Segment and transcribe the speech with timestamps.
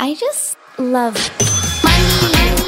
[0.00, 1.14] I just love
[1.84, 2.64] money.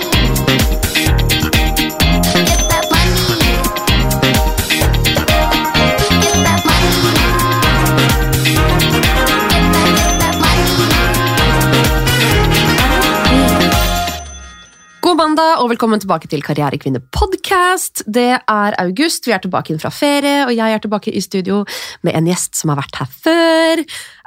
[15.01, 16.99] God mandag og velkommen tilbake til Karrierekvinne
[17.47, 18.03] podcast.
[18.07, 21.65] Det er august, vi er tilbake inn fra ferie, og jeg er tilbake i studio
[22.03, 23.83] med en gjest som har vært her før.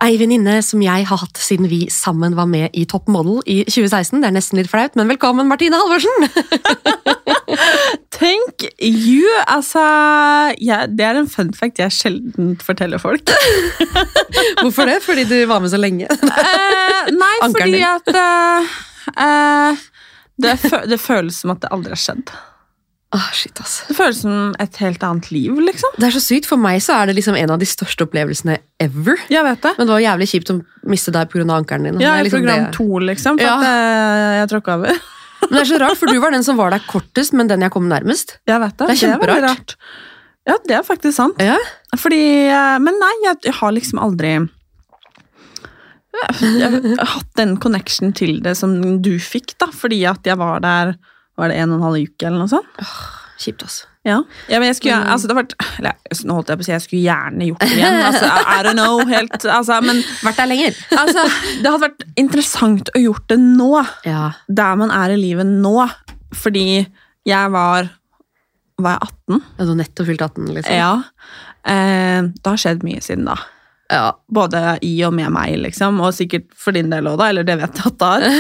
[0.06, 3.66] Ei venninne som jeg har hatt siden vi sammen var med i Top Model i
[3.68, 4.22] 2016.
[4.22, 6.30] Det er nesten litt flaut, men velkommen, Martine Halvorsen!
[8.20, 9.28] Thank you!
[9.48, 9.84] Altså,
[10.64, 13.32] ja, det er en fun fact jeg sjelden forteller folk.
[14.62, 15.02] Hvorfor det?
[15.04, 16.08] Fordi du var med så lenge?
[17.00, 17.84] Eh, nei, Ankeren fordi din.
[17.88, 18.72] at eh,
[19.24, 19.84] eh,
[20.44, 22.34] det, fø det føles som at det aldri har skjedd.
[23.12, 23.80] Åh, shit, ass.
[23.88, 25.96] Det føles som et helt annet liv, liksom.
[25.98, 26.46] Det er så sykt.
[26.46, 29.18] For meg så er det liksom en av de største opplevelsene ever.
[29.34, 29.72] Jeg vet det.
[29.80, 30.58] Men det var jævlig kjipt å
[30.94, 31.46] miste deg pga.
[31.56, 32.00] ankelen din.
[32.04, 33.40] Ja, Det er i liksom program det- to, liksom.
[33.40, 33.56] For Ja.
[33.58, 35.00] at eh, jeg tråkka over.
[35.50, 37.62] Men det er så rart, for du var den som var der kortest, men den
[37.62, 38.38] jeg kom nærmest.
[38.46, 38.88] Jeg vet det.
[38.88, 39.36] Det er kjemperart.
[39.40, 39.76] veldig rart.
[40.46, 41.40] Ja, det er faktisk sant.
[41.42, 41.56] Ja.
[41.98, 44.34] Fordi eh, Men nei, jeg, jeg har liksom aldri
[46.14, 49.68] jeg, jeg har hatt den connection til det som du fikk, da.
[49.74, 50.94] Fordi at jeg var der
[51.40, 52.84] Var det en og en halv uke, eller noe sånt?
[53.40, 53.86] Kjipt, altså.
[54.08, 55.96] Ja, ja men jeg skulle altså det har vært, eller,
[56.28, 57.98] Nå holdt jeg på å si jeg skulle gjerne gjort det igjen.
[58.08, 60.80] Altså, I, I don't know helt altså, Men Vært der lenger.
[60.96, 61.26] altså,
[61.60, 63.70] det hadde vært interessant å gjort det nå.
[64.08, 64.24] Ja.
[64.48, 65.76] Der man er i livet nå.
[66.40, 66.66] Fordi
[67.28, 67.90] jeg var
[68.80, 69.40] Var jeg 18?
[69.60, 70.76] Ja, Du har nettopp fylt 18, liksom.
[70.80, 70.92] Ja.
[71.68, 73.36] Eh, det har skjedd mye siden da.
[73.92, 74.06] Ja.
[74.32, 76.00] Både i og med meg, liksom.
[76.06, 77.30] Og sikkert for din del òg, da.
[77.34, 78.28] Eller det vet jeg at det har.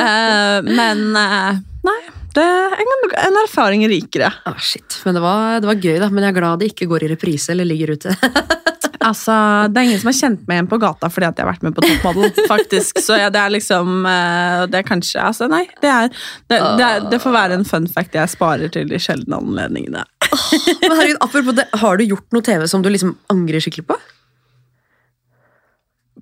[0.00, 1.98] Eh, men eh, nei.
[2.34, 4.30] Det er en, en erfaring rikere.
[4.46, 5.00] Ah, shit.
[5.04, 6.10] Men det var, det var gøy, da.
[6.12, 8.16] Men jeg er glad det ikke går i reprise eller ligger ute.
[9.00, 9.32] Altså,
[9.72, 11.62] Det er ingen som har kjent meg igjen på gata fordi at jeg har vært
[11.64, 12.42] med på Top Model.
[12.52, 13.00] faktisk.
[13.00, 16.12] Så ja, det er liksom eh, Det er kanskje altså, Nei, det, er,
[16.52, 20.04] det, det, er, det får være en fun fact jeg sparer til de sjeldne anledningene.
[20.84, 23.96] Men herregud, apropos det, Har du gjort noe TV som du liksom angrer skikkelig på?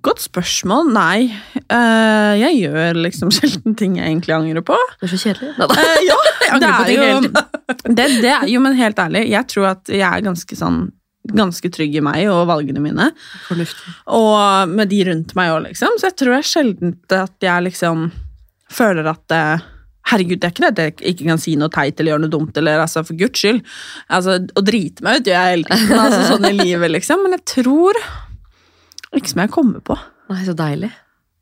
[0.05, 0.91] Godt spørsmål.
[0.95, 1.31] Nei.
[1.73, 4.77] Uh, jeg gjør liksom sjelden ting jeg egentlig angrer på.
[4.99, 5.55] Det er så kjedelig.
[5.65, 6.19] Eh, ja,
[6.63, 7.33] det er jo,
[7.99, 10.87] det, det jo, men helt ærlig, jeg tror at jeg er ganske sånn
[11.29, 13.11] ganske trygg i meg og valgene mine.
[13.49, 13.97] Fornuftig.
[14.17, 15.99] Og med de rundt meg òg, liksom.
[16.01, 18.07] Så jeg tror jeg sjelden at jeg liksom
[18.73, 19.37] føler at
[20.09, 22.33] Herregud, det er ikke det at jeg ikke kan si noe teit eller gjøre noe
[22.33, 23.61] dumt, eller altså, for guds skyld.
[24.09, 27.27] Altså, Å drite meg ut gjør jeg hele tiden, altså, sånn i livet, liksom.
[27.27, 28.01] Men jeg tror
[29.17, 29.97] ikke som jeg kommer på.
[30.29, 30.91] Nei, så deilig.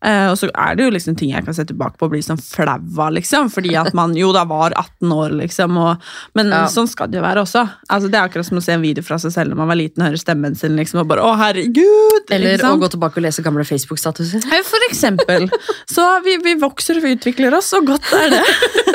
[0.06, 2.20] Eh, og så er det jo liksom ting jeg kan se tilbake på og bli
[2.22, 3.48] sånn flau av, liksom.
[3.50, 5.74] Fordi at man jo da var 18 år, liksom.
[5.80, 6.04] Og,
[6.36, 6.66] men Ja.
[6.70, 7.62] sånn skal det jo være også.
[7.90, 9.80] Altså, det er akkurat som å se en video fra seg selv når man var
[9.80, 13.24] liten og høre stemmen sin, liksom, og bare 'Å, herregud!' Eller å gå tilbake og
[13.24, 14.44] lese gamle Facebook-statuser.
[14.64, 15.48] For eksempel.
[15.88, 18.44] Så vi, vi vokser og vi utvikler oss, og godt er det.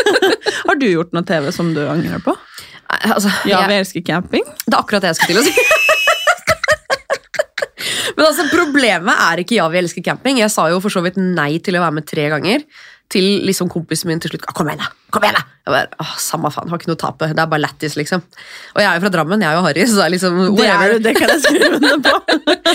[0.68, 2.38] Har du gjort noe TV som du angrer på?
[2.92, 4.44] Altså, Ja, jeg, vi elsker camping.
[4.68, 5.81] det er akkurat det jeg skulle til å si.
[8.22, 10.38] Men altså, problemet er ikke ja, vi elsker camping.
[10.44, 12.66] Jeg sa jo for så vidt nei til å være med tre ganger.
[13.12, 14.92] Til liksom kompisen min til slutt «Ah, Kom igjen, da!
[15.12, 15.42] kom igjen da!
[15.66, 17.28] Jeg bare, Åh, Samme faen, har ikke noe å tape.
[17.34, 18.22] Det er bare lættis, liksom.
[18.72, 20.70] Og jeg er jo fra Drammen, jeg er jo harry, så det er liksom Det,
[20.70, 22.14] er, det kan jeg skrive under på.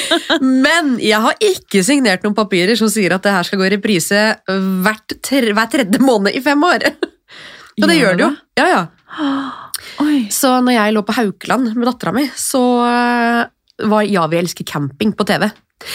[0.66, 3.72] Men jeg har ikke signert noen papirer som sier at det her skal gå i
[3.78, 6.90] reprise hvert tre, hver tredje måned i fem år.
[6.90, 8.30] Og det Gjør gjør det jo.
[8.60, 8.84] Ja, ja.
[10.04, 10.26] Oi.
[10.34, 13.42] Så når jeg lå på Haukeland med dattera mi, så øh,
[13.84, 15.50] var Ja, vi elsker camping på TV.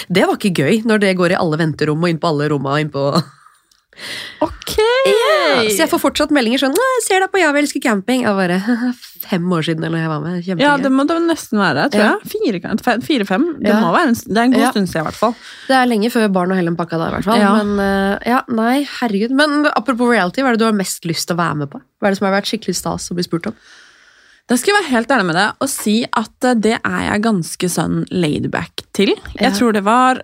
[0.08, 2.80] Det var ikke gøy når det går i alle venterom og inn på alle romma.
[2.82, 3.10] Inn på...
[4.42, 4.72] Ok!
[5.68, 8.24] Så jeg får fortsatt meldinger sånn 'Jeg ser deg på Ja, vi elsker camping'.
[8.24, 8.58] Jeg bare,
[9.28, 10.44] Fem år siden eller jeg var med.
[10.44, 10.64] Kjempegøy.
[10.64, 12.16] Ja, det må det nesten være, tror Ja.
[12.18, 12.32] jeg.
[12.32, 13.46] Fire, Fire-fem.
[13.60, 13.80] Det, Ja.
[13.82, 14.72] må være en, det er en god Ja.
[14.72, 15.36] stund siden, i hvert fall.
[15.68, 17.38] Det er lenge før barn og Helen pakka da, i hvert fall.
[17.40, 17.64] Ja.
[17.64, 19.30] Men øh, ja, nei, herregud.
[19.32, 21.80] Men apropos reality, hva er det du har mest lyst til å være med på?
[22.02, 23.54] Hva er det som har vært skikkelig stas å bli spurt om?
[24.52, 27.24] Da skal jeg være helt ærlig med deg og si at eh, det er jeg
[27.24, 29.14] ganske sånn laidback til.
[29.38, 29.46] Ja.
[29.48, 30.20] Jeg tror det var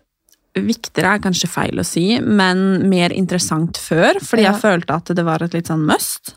[0.58, 4.52] viktigere, er kanskje feil å si, men mer interessant før, fordi Ja.
[4.52, 6.34] jeg følte at det var et litt sånn must.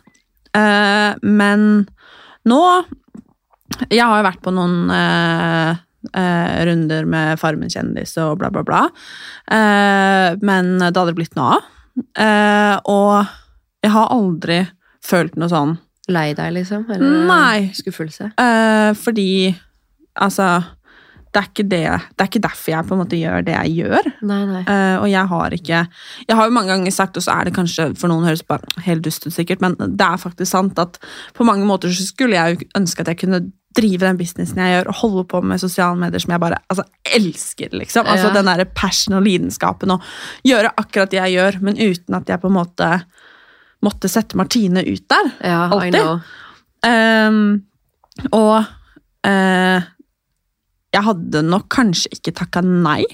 [0.54, 1.86] Uh, men
[2.44, 2.62] nå
[3.86, 5.76] Jeg har jo vært på noen uh,
[6.10, 8.80] uh, runder med Farmen kjendis og bla, bla, bla.
[10.42, 12.80] Men det hadde blitt noe av.
[12.90, 13.30] Og
[13.86, 14.58] jeg har aldri
[15.06, 15.76] følt noe sånn
[16.10, 16.84] Lei deg, liksom?
[16.90, 17.70] Eller Nei.
[17.76, 18.32] skuffelse?
[18.40, 19.30] Uh, fordi
[20.20, 20.60] Altså
[21.30, 24.08] det er det, det er ikke derfor jeg på en måte gjør det jeg gjør.
[24.26, 24.62] Nei, nei.
[24.66, 25.82] Uh, og jeg har ikke
[26.26, 28.66] Jeg har jo mange ganger sagt, og så er det kanskje for noen høres bare
[28.82, 30.98] helt dust ut, sikkert, men det er faktisk sant at
[31.36, 33.44] på mange måter så skulle jeg jo ønske at jeg kunne
[33.78, 36.84] drive den businessen jeg gjør, og holde på med sosiale medier som jeg bare altså,
[37.14, 37.78] elsker.
[37.78, 38.06] liksom.
[38.10, 38.34] Altså Ja.
[38.34, 40.02] Den der passion og lidenskapen og
[40.42, 42.90] gjøre akkurat det jeg gjør, men uten at jeg på en måte
[43.84, 45.32] måtte sette Martine ut der.
[45.44, 46.28] Ja, alltid.
[46.86, 47.42] Ehm,
[48.32, 49.88] og uh,
[50.90, 53.04] jeg hadde nok kanskje ikke takka nei,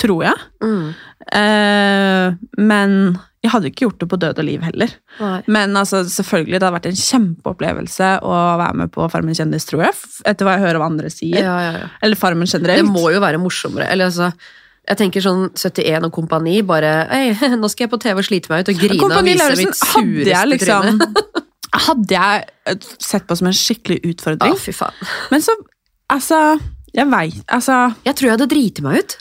[0.00, 0.44] tror jeg.
[0.62, 0.90] Mm.
[1.32, 2.98] Uh, men
[3.46, 4.92] jeg hadde ikke gjort det på død og liv heller.
[5.20, 5.38] Nei.
[5.54, 9.86] Men altså, selvfølgelig, det hadde vært en kjempeopplevelse å være med på Farmen kjendis, tror
[9.86, 9.98] jeg.
[10.26, 11.38] Etter hva jeg hører av andre sier.
[11.44, 11.90] Ja, ja, ja.
[12.02, 13.86] Eller Farmen Det må jo være morsommere.
[13.92, 14.32] Eller altså,
[14.86, 18.52] jeg tenker sånn 71 og kompani, bare Ei, nå skal jeg på TV og slite
[18.52, 21.02] meg ut og grine og vise mitt sureste jeg liksom.
[21.86, 24.58] Hadde jeg eh, sett på som en skikkelig Å, utfordring.
[24.62, 25.06] fy faen.
[25.32, 25.56] Men så,
[26.12, 26.38] altså
[26.94, 29.16] Jeg veit Altså Jeg tror jeg hadde driti meg ut.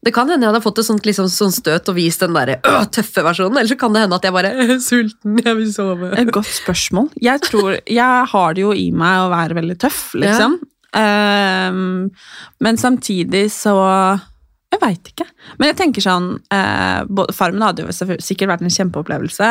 [0.00, 2.54] Det kan hende jeg hadde fått et sånt, liksom, sånt støt og vist den der,
[2.56, 5.68] øh, tøffe versjonen, eller så kan det hende at jeg bare er sulten, jeg vil
[5.74, 6.08] sove.
[6.16, 7.10] Et godt spørsmål.
[7.20, 10.56] Jeg tror Jeg har det jo i meg å være veldig tøff, liksom.
[10.96, 12.08] Ehm,
[12.64, 13.76] men samtidig så
[14.70, 15.24] Jeg veit ikke.
[15.58, 19.48] Men jeg tenker sånn eh, Farmen hadde jo sikkert vært en kjempeopplevelse.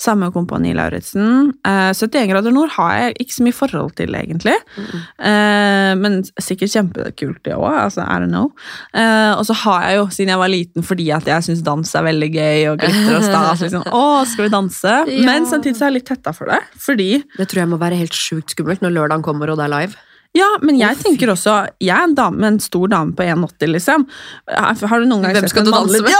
[0.00, 1.54] Samme Kompani Lauritzen.
[1.64, 4.56] Eh, 71 grader nord har jeg ikke så mye forhold til, egentlig.
[4.76, 7.64] Eh, men sikkert kjempekult, det òg.
[7.86, 8.50] Altså, I don't know.
[8.92, 11.94] Eh, og så har jeg jo, siden jeg var liten, fordi at jeg syns dans
[11.96, 14.98] er veldig gøy og glitter og stas liksom, Å, skal vi danse?
[15.08, 15.24] Ja.
[15.30, 16.60] Men samtidig så er jeg litt tetta for det.
[16.76, 19.74] Fordi Det tror jeg må være helt sjukt skummelt når lørdagen kommer og det er
[19.78, 19.96] live.
[20.38, 24.06] Ja, men jeg tenker også Jeg er en dame, en stor dame på 1,80, liksom.
[24.54, 26.14] Har du noen gang Hvem sett skal du danse med?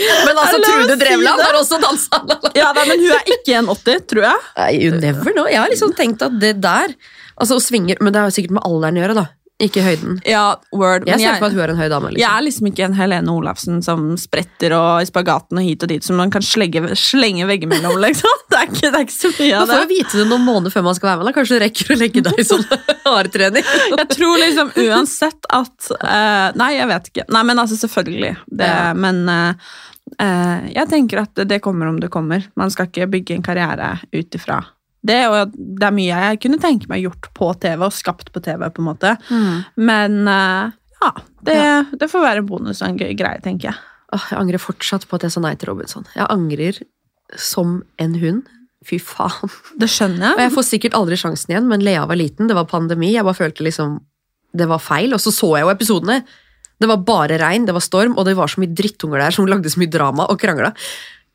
[0.00, 2.20] Men altså, Trude Drevland har også dansa.
[2.56, 4.44] ja da, men hun er ikke 1,80, tror jeg.
[4.56, 5.44] Nei, you never know.
[5.50, 6.94] Jeg har liksom tenkt at det der
[7.40, 9.26] Altså, svinger Men det har sikkert med alderen å gjøre, da.
[9.60, 10.18] Ikke høyden.
[10.24, 11.04] Ja, word.
[11.08, 12.08] Jeg ser jeg, på at hun er en høy dame.
[12.10, 12.36] jeg Liksom.
[12.38, 16.06] er liksom ikke en Helene Olafsen som spretter og i spagaten og hit og dit,
[16.06, 18.40] som man kan slenge, slenge veggimellom, liksom.
[18.50, 19.82] Det er ikke, det er ikke så mye av Man av får det.
[19.84, 21.28] jo vite det noen måneder før man skal være med.
[21.30, 22.64] da Kanskje du rekker å legge deg i sånn
[23.10, 23.68] hardtrening.
[24.00, 27.24] Jeg tror liksom uansett at uh, Nei, jeg vet ikke.
[27.36, 28.34] Nei, men altså, selvfølgelig.
[28.48, 28.90] Det, Ja.
[28.96, 29.70] Men uh,
[30.16, 32.44] uh, jeg tenker at det kommer om det kommer.
[32.58, 34.62] Man skal ikke bygge en karriere ut ifra
[35.06, 35.20] det.
[35.30, 38.66] Og det er mye jeg kunne tenke meg gjort på TV, og skapt på TV,
[38.70, 39.14] på en måte.
[39.80, 41.12] Men eh, ja,
[41.46, 41.60] det,
[42.00, 43.82] det får være en bonus og en gøy greie, tenker jeg.
[44.10, 46.08] Åh, jeg angrer fortsatt på at jeg sa nei til Robinson.
[46.16, 46.80] Jeg angrer
[47.38, 48.46] som en hund.
[48.86, 49.50] Fy faen.
[49.78, 50.36] Det skjønner jeg.
[50.38, 53.26] Og jeg får sikkert aldri sjansen igjen, men Lea var liten, det var pandemi, jeg
[53.26, 53.98] bare følte liksom
[54.56, 55.14] det var feil.
[55.14, 56.20] Og så så jeg jo episodene.
[56.80, 59.48] Det var bare regn, det var storm, og det var så mye drittunger der som
[59.48, 60.72] lagde så mye drama og krangla.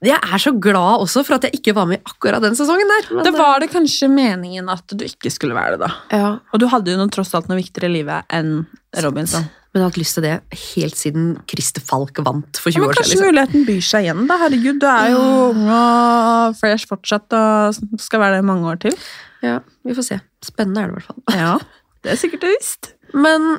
[0.03, 2.89] Jeg er så glad også for at jeg ikke var med i akkurat den sesongen
[2.91, 3.05] der.
[3.15, 5.91] Men, Det var det kanskje meningen at du ikke skulle være det, da.
[6.11, 8.65] ja, Og du hadde jo noe, tross alt noe viktigere i livet enn
[9.01, 9.47] Robinson.
[9.73, 10.33] men jeg har hatt lyst til det
[10.75, 13.31] helt siden Christer Falk vant for 20 ja, år kanskje Men Liksom.
[13.31, 14.37] muligheten byr seg igjen, da.
[14.43, 18.79] Herregud, du er jo ung og fresh fortsatt og skal være det i mange år
[18.85, 18.95] til.
[19.43, 20.19] Ja, vi får se.
[20.43, 21.39] Spennende er det i hvert fall.
[21.39, 21.55] Ja,
[22.03, 22.93] det er sikkert visst.
[23.15, 23.55] Men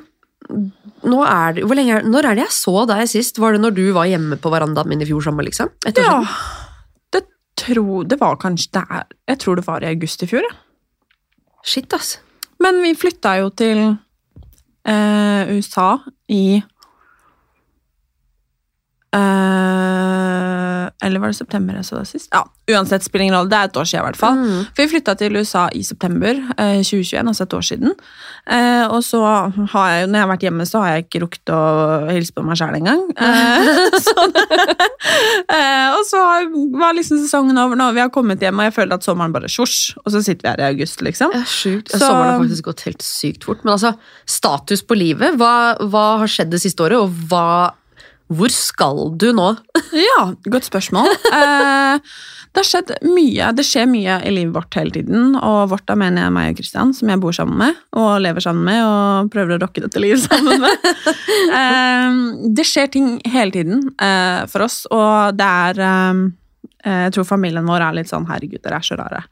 [0.47, 3.41] nå er det, hvor lenge er, når er det jeg så deg sist?
[3.43, 5.47] Var det når du var hjemme på verandaen min i fjor sommer?
[5.47, 5.73] liksom?
[5.89, 6.21] Et Ja,
[7.15, 7.25] det,
[7.59, 10.55] tro, det var kanskje det er, Jeg tror det var i august i fjor, ja.
[11.67, 12.19] Shit, ass.
[12.63, 13.81] Men vi flytta jo til
[14.87, 15.89] eh, USA
[16.31, 16.63] i
[19.13, 20.26] eh,
[21.05, 22.31] Eller var det september jeg så det sist?
[22.33, 23.51] Ja, Uansett, spiller ingen rolle.
[23.53, 24.39] Det er et år siden, i hvert fall.
[24.41, 24.63] Mm.
[24.75, 27.93] For vi flytta til USA i september eh, 2021, altså et år siden.
[28.51, 31.21] Eh, og så har jeg, jo, når jeg har vært hjemme, så har jeg ikke
[31.27, 31.61] rukket å
[32.11, 33.05] hilse på meg sjæl engang.
[33.17, 33.87] Eh,
[35.57, 36.21] eh, og så
[36.77, 37.89] var liksom sesongen over nå.
[37.97, 39.95] Vi har kommet hjem, og jeg føler at sommeren bare sjosj.
[40.03, 41.35] Og så sitter vi her i august, liksom.
[41.37, 41.93] Ja, sjukt.
[41.93, 43.65] Så- Sommeren har faktisk gått helt sykt fort.
[43.65, 43.95] Men altså,
[44.27, 47.73] status på livet, hva, hva har skjedd det siste året, og hva,
[48.33, 49.53] hvor skal du nå?
[50.07, 51.09] Ja, godt spørsmål.
[51.31, 52.01] Eh,
[52.57, 53.51] det har skjedd mye.
[53.53, 55.35] Det skjer mye i livet vårt hele tiden.
[55.37, 58.45] Og vårt da mener jeg meg og Kristian, som jeg bor sammen med og lever
[58.45, 60.89] sammen med og prøver å rocke dette livet sammen med.
[61.61, 62.19] Eh,
[62.57, 66.27] det skjer ting hele tiden eh, for oss, og det er eh,
[66.87, 69.25] jeg tror familien vår er litt sånn 'herregud, dere er så rare'.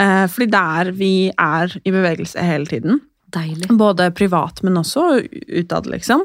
[0.00, 3.02] Eh, fordi det er vi er i bevegelse hele tiden.
[3.34, 3.68] Deilig.
[3.74, 6.22] Både privat, men også utad, liksom.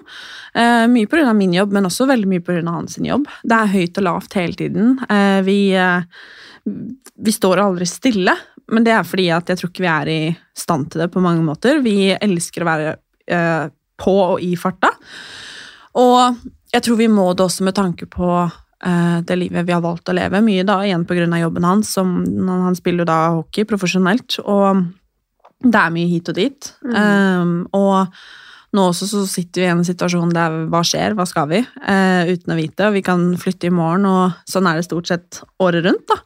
[0.53, 1.33] Eh, mye pga.
[1.33, 2.61] min jobb, men også veldig mye pga.
[2.69, 3.25] hans jobb.
[3.43, 4.99] Det er høyt og lavt hele tiden.
[5.09, 6.03] Eh, vi, eh,
[7.17, 8.35] vi står aldri stille,
[8.71, 11.21] men det er fordi at jeg tror ikke vi er i stand til det på
[11.21, 11.81] mange måter.
[11.81, 12.95] Vi elsker å være
[13.27, 13.67] eh,
[13.97, 14.93] på og i farta.
[15.97, 16.37] Og
[16.71, 20.07] jeg tror vi må det også med tanke på eh, det livet vi har valgt
[20.07, 20.39] å leve.
[20.45, 21.25] Mye da igjen pga.
[21.41, 21.93] jobben hans.
[21.97, 24.37] Som, han spiller jo da hockey profesjonelt.
[24.45, 24.85] og
[25.63, 26.71] det er mye hit og dit.
[26.83, 28.07] Um, og
[28.71, 32.29] nå også så sitter vi i en situasjon der hva skjer, hva skal vi, Uh,
[32.31, 32.87] uten å vite.
[32.87, 36.21] Og vi kan flytte i morgen, og sånn er det stort sett året rundt, da.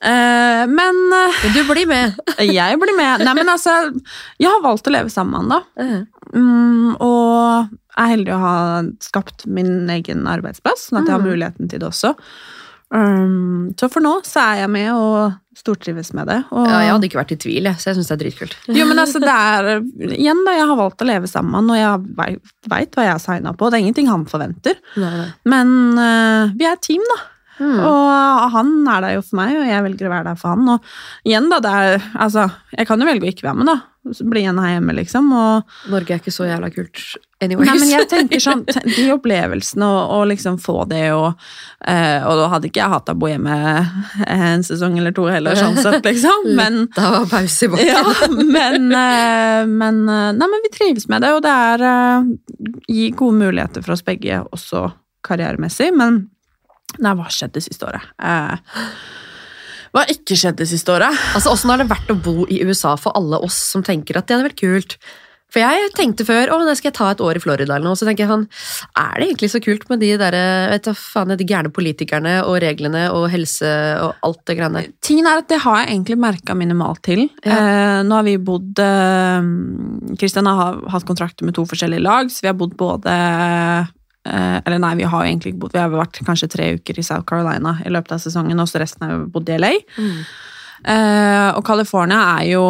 [0.00, 2.16] Uh, men uh, du blir med.
[2.38, 3.26] jeg blir med.
[3.26, 3.74] Nei, men altså,
[4.40, 6.00] jeg har valgt å leve sammen med han, da.
[6.30, 8.56] Mm, og er heldig å ha
[9.02, 11.28] skapt min egen arbeidsplass, sånn at jeg har Mm.
[11.34, 12.14] muligheten til det også.
[12.90, 16.38] Um, så for nå så er jeg med og stortrives med det.
[16.50, 18.56] Og, Ja, jeg hadde ikke vært i tvil, jeg, så jeg syns det er dritkult.
[18.68, 19.68] jo, men altså, det er
[20.10, 22.38] Igjen, da, jeg har valgt å leve sammen, og jeg
[22.70, 23.68] veit hva jeg har signa på.
[23.70, 24.80] Det er ingenting han forventer.
[25.48, 27.20] Men uh, vi er et team, da.
[27.60, 27.78] Mm.
[27.84, 30.74] Og han er der jo for meg, og jeg velger å være der for han.
[30.74, 33.78] Og igjen, da, det er Altså, jeg kan jo velge å ikke være med, da.
[34.24, 35.26] Bli igjen her hjemme, liksom.
[35.36, 37.02] Og Norge er ikke så jævla kult
[37.44, 37.68] anyways.
[37.68, 38.62] Nei, men jeg tenker sånn,
[38.96, 41.26] De opplevelsene og, og liksom få det og
[41.84, 43.58] eh, Og da hadde ikke jeg hatt å bo hjemme
[44.24, 46.48] en sesong eller to heller, sånn sett, liksom.
[46.56, 47.92] Men, Da var pause i bakken.
[47.92, 52.32] ja, men, eh, men eh, Nei, men vi trives med det, og det er eh,
[52.88, 54.86] gir gode muligheter for oss begge, også
[55.28, 55.92] karrieremessig.
[55.92, 56.22] Men
[56.98, 58.12] nei, hva skjedde siste året?
[58.18, 58.84] Eh,
[59.90, 61.16] hva har ikke skjedd det siste året?
[61.34, 64.28] Altså, Åssen har det vært å bo i USA for alle oss som tenker at
[64.28, 64.96] det hadde vært kult?
[65.50, 67.98] For jeg tenkte før å, nå skal jeg ta et år i Florida, eller noe,
[67.98, 68.44] så tenker jeg sånn
[69.02, 70.36] Er det egentlig så kult med de der,
[70.70, 73.70] vet du, faen, de gærne politikerne og reglene og helse
[74.04, 74.92] og alt det greiene der?
[75.02, 77.26] Tingen er at det har jeg egentlig merka minimalt til.
[77.42, 77.58] Ja.
[77.58, 78.78] Eh, nå har vi bodd
[80.20, 83.90] Kristian har hatt kontrakter med to forskjellige lag, så vi har bodd både eh,
[84.24, 87.02] Eller nei, vi har jo egentlig ikke bodd Vi har vært kanskje tre uker i
[87.02, 89.70] South Carolina i løpet av sesongen, og så resten har vi bodd i LA.
[90.84, 92.66] Eh, og California er jo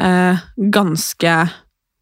[0.00, 0.40] eh,
[0.72, 1.36] ganske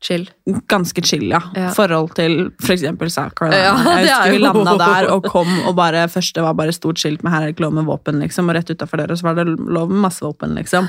[0.02, 0.24] Chill.
[0.66, 1.38] Ganske chill, ja.
[1.54, 1.68] Ja.
[1.76, 2.82] forhold til f.eks.
[3.14, 3.60] South Carolina.
[3.62, 6.98] Ja, jeg er husker vi landa der og kom, og bare første var bare stort
[6.98, 9.28] skilt med 'her er det ikke lov med våpen', liksom, og rett utafor døra så
[9.28, 10.88] var det lov med masse våpen, liksom.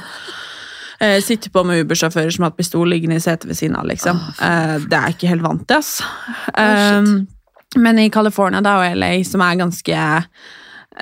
[0.99, 3.85] Eh, sitte på med Uber-sjåfører som har hatt pistol liggende i setet ved siden av,
[3.85, 4.17] liksom.
[4.41, 6.01] eh, det er jeg ikke helt vant til, ass.
[6.57, 7.13] Eh,
[7.75, 10.01] men i California da, og LA, som er ganske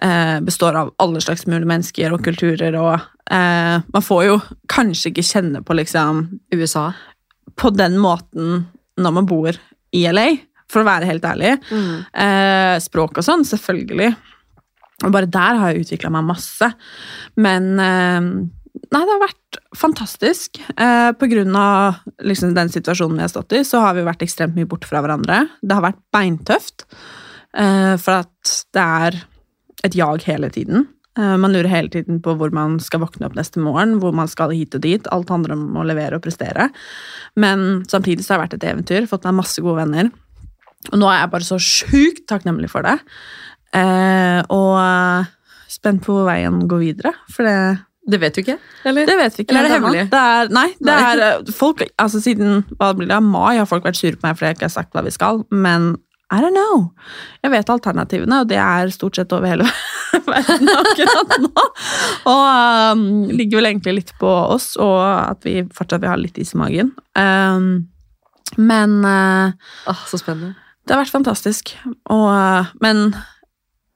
[0.02, 2.94] eh, består av alle slags mulige mennesker og kulturer, og
[3.32, 4.38] eh, man får jo
[4.72, 6.92] kanskje ikke kjenne på liksom USA.
[7.56, 8.66] på den måten
[8.98, 9.58] når man bor
[9.92, 10.28] i LA,
[10.72, 11.58] for å være helt ærlig.
[12.16, 14.14] Eh, språk og sånn, selvfølgelig.
[15.04, 16.70] Og bare der har jeg utvikla meg masse.
[17.36, 18.30] Men eh,
[18.72, 20.62] Nei, det har vært fantastisk.
[20.80, 24.24] Eh, på grunn av liksom, den situasjonen vi har stått i, så har vi vært
[24.24, 25.44] ekstremt mye borte fra hverandre.
[25.60, 26.86] Det har vært beintøft,
[27.58, 29.22] eh, for at det er
[29.88, 30.88] et jag hele tiden.
[31.20, 34.32] Eh, man lurer hele tiden på hvor man skal våkne opp neste morgen, hvor man
[34.32, 35.08] skal hit og dit.
[35.12, 36.70] Alt handler om å levere og prestere.
[37.36, 40.12] Men samtidig så har det vært et eventyr, fått meg masse gode venner.
[40.92, 42.98] Og nå er jeg bare så sjukt takknemlig for det.
[43.76, 45.32] Eh, og eh,
[45.72, 47.60] spent på hvor veien går videre, for det
[48.10, 48.58] Det vet du ikke?
[48.90, 49.06] Eller?
[49.06, 49.54] det vet vi ikke.
[49.54, 50.06] Eller er det hemmelig?
[50.10, 51.02] Det er, nei, det Nei.
[51.12, 54.40] er eh, folk, altså Siden hva blir det, mai har folk vært sure på meg
[54.40, 55.92] fordi jeg ikke har sagt hva vi skal, men
[56.32, 56.88] I don't know.
[57.44, 59.66] Jeg vet alternativene, og det er stort sett over hele
[60.32, 61.66] verden akkurat nå.
[62.32, 62.44] Og
[62.96, 63.02] um,
[63.36, 66.62] ligger vel egentlig litt på oss, og at vi fortsatt vil ha litt is i
[66.62, 66.94] magen.
[67.20, 67.68] Um,
[68.58, 69.52] men uh,
[69.92, 70.56] Åh, så spennende.
[70.88, 71.76] det har vært fantastisk.
[72.08, 73.12] Og, uh, men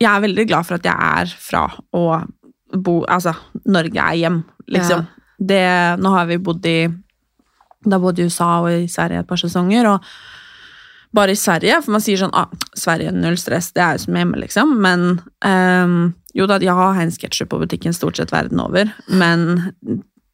[0.04, 1.64] jeg er veldig glad for at jeg er fra
[1.96, 2.04] å
[2.82, 4.40] bo Altså, Norge er hjem,
[4.72, 5.06] liksom.
[5.38, 5.66] Det,
[6.00, 6.88] nå har vi bodd i
[7.84, 10.06] Da bodde i USA og i Sverige et par sesonger, og
[11.16, 14.18] bare i Sverige, for man sier sånn ah, Sverige, null stress, det er jo som
[14.20, 14.74] hjemme, liksom.
[14.84, 15.06] Men
[15.46, 16.00] um,
[16.36, 19.46] jo da, jeg har Heinz ketchup på butikken stort sett verden over, men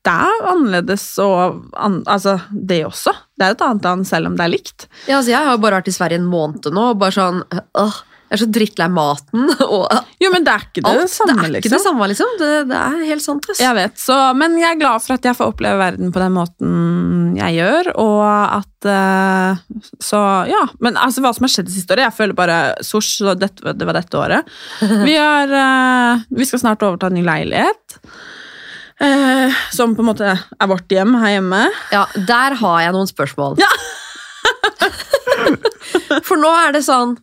[0.02, 3.14] det er annerledes og an, Altså, det også.
[3.38, 4.88] Det er et annet land selv om det er likt.
[5.06, 7.44] Ja, altså, jeg har bare vært i Sverige en måned nå, og bare sånn
[7.78, 8.00] åh,
[8.32, 9.92] Jeg er så drittlei maten og
[10.24, 11.12] Jo, men det er ikke det, alt.
[11.12, 11.60] samme, det er liksom.
[11.60, 12.30] ikke det samme, liksom.
[12.40, 13.50] Det, det er helt sant.
[13.52, 13.60] ass.
[13.60, 16.32] Jeg vet, så, men jeg er glad for at jeg får oppleve verden på den
[16.38, 16.70] måten
[17.36, 18.24] jeg gjør, og
[18.62, 19.60] at uh,
[20.00, 20.16] Så,
[20.48, 20.64] ja.
[20.84, 23.88] Men altså, hva som har skjedd det siste året Jeg føler bare Sosj, det, det
[23.88, 24.42] var dette året.
[25.08, 27.86] Vi, har, uh, vi skal snart overta en ny leilighet.
[29.02, 31.62] Uh, som på en måte er vårt hjem her hjemme.
[31.92, 33.54] Ja, Der har jeg noen spørsmål.
[33.60, 33.72] Ja.
[36.28, 37.16] For nå er det sånn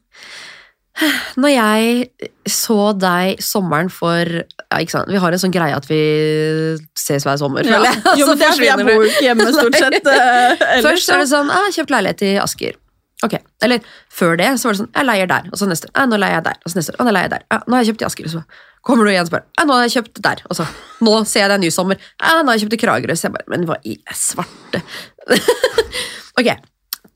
[1.38, 2.08] Når jeg
[2.50, 5.08] så deg sommeren for ja, ikke sant?
[5.12, 6.00] Vi har en sånn greie at vi
[6.98, 8.02] ses hver sommer, føler jeg.
[8.20, 10.10] Jo, men det er fordi jeg bor ikke hjemme stort sett.
[10.12, 12.76] eh, Først er det sånn ah, kjøpt leilighet i Asker'.
[13.26, 13.34] Ok,
[13.66, 13.80] Eller
[14.14, 16.36] før det så var det sånn 'Jeg leier der', og så neste ah, 'Nå leier
[16.38, 17.46] jeg der', og så neste ah, 'Nå leier jeg der'.
[17.50, 18.42] Ah, 'Nå har jeg kjøpt i Asker', og så
[18.86, 20.66] kommer du igjen og spør ah, 'Nå har jeg kjøpt der', og så
[21.02, 21.98] 'Nå ser jeg det er ny sommer'.
[22.22, 24.82] Ah, 'Nå har jeg kjøpt i Kragerø', så jeg bare 'Men hva i svarte'?
[26.38, 26.48] ok,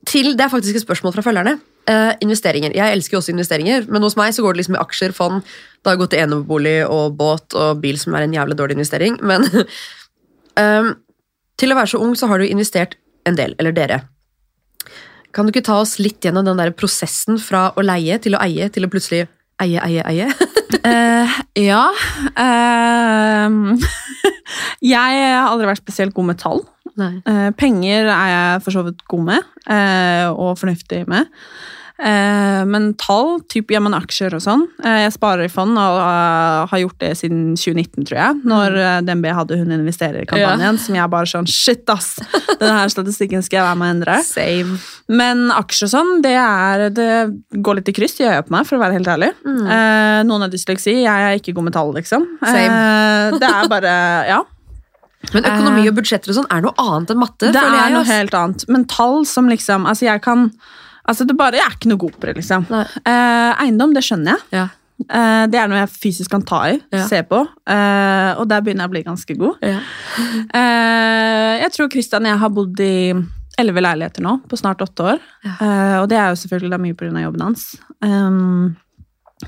[0.05, 1.59] til, Det er faktisk et spørsmål fra følgerne.
[1.89, 2.71] Uh, investeringer.
[2.75, 5.41] Jeg elsker jo også investeringer, men hos meg så går det liksom i aksjer, fond.
[5.83, 9.19] Det har gått i enebolig og båt og bil, som er en jævlig dårlig investering.
[9.21, 9.47] Men
[10.59, 10.93] um,
[11.59, 12.97] Til å være så ung så har du investert
[13.29, 13.99] en del, eller dere.
[15.33, 18.41] Kan du ikke ta oss litt gjennom den der prosessen fra å leie til å
[18.43, 19.27] eie, til å plutselig
[19.61, 20.27] eie, eie, eie?
[20.81, 21.85] Eh, ja.
[22.37, 23.73] uh,
[24.93, 26.63] jeg har aldri vært spesielt god med tall.
[26.93, 31.29] Eh, penger er jeg for så vidt god med, eh, og fornuftig med.
[32.01, 35.99] Eh, men tall, typ ja, men aksjer og sånn eh, Jeg sparer i fond og
[36.01, 38.39] eh, har gjort det siden 2019, tror jeg.
[38.49, 42.15] Når DNB hadde Hun investerer-kampanjen, som jeg bare sånn Shit, ass!
[42.57, 44.17] Denne her statistikken skal jeg være med å endre.
[44.25, 44.79] Same.
[45.13, 47.09] Men aksjer og sånn, det, er, det
[47.61, 49.29] går litt i kryss i øyet på meg, for å være helt ærlig.
[49.45, 49.63] Mm.
[50.29, 52.25] Noen har dysleksi, jeg er ikke god med tall, liksom.
[52.41, 53.39] Same.
[53.39, 53.95] Det er bare
[54.31, 54.41] Ja.
[55.31, 57.51] Men økonomi og budsjetter og sånn er noe annet enn matte.
[57.53, 58.65] Det er noe helt annet.
[58.71, 60.49] Men tall som liksom Altså, jeg kan
[61.09, 62.65] Altså, det bare, Jeg er ikke noe god på det, liksom.
[62.71, 64.41] Eh, eiendom, det skjønner jeg.
[64.55, 64.67] Ja.
[65.03, 67.05] Eh, det er noe jeg fysisk kan ta i, Ja.
[67.07, 67.41] se på.
[67.67, 69.57] Eh, og der begynner jeg å bli ganske god.
[69.61, 69.79] Ja.
[70.53, 73.13] Eh, jeg tror Kristian og jeg har bodd i
[73.59, 75.19] elleve leiligheter nå, på snart åtte år.
[75.45, 77.21] Eh, og det er jo selvfølgelig da mye pga.
[77.25, 77.75] jobben hans.
[78.01, 78.75] Um,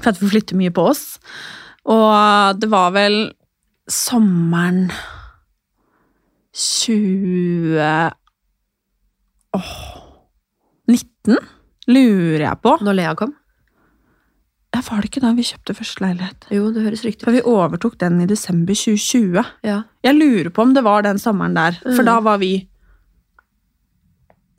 [0.01, 1.19] for at vi flytter mye på oss.
[1.85, 3.33] Og det var vel
[3.87, 4.91] sommeren
[6.53, 8.11] 20
[9.55, 9.94] Åh
[11.27, 11.37] 19,
[11.87, 12.75] lurer jeg på.
[12.85, 13.33] Når Lea kom.
[14.75, 16.47] Ja, Var det ikke da vi kjøpte første leilighet?
[16.51, 17.37] Jo, det høres riktig For ut.
[17.37, 19.45] vi overtok den i desember 2020.
[19.63, 19.77] Ja.
[20.03, 22.05] Jeg lurer på om det var den sommeren der, for Mm.
[22.05, 22.67] da var vi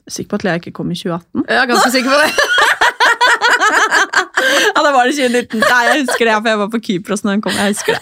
[0.09, 1.43] Sikker på at Lea ikke kom i 2018?
[1.49, 2.31] Jeg er ganske sikker på det.
[4.75, 5.59] Ja, da var det 2019.
[5.59, 7.51] Nei, jeg husker det, for jeg var på Kypros når den kom.
[7.57, 8.01] Jeg husker det.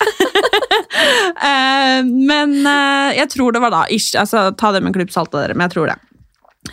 [1.45, 3.81] Eh, men eh, jeg tror det var da.
[3.93, 5.98] Ish, altså, ta det med en klype salt dere, men jeg tror det.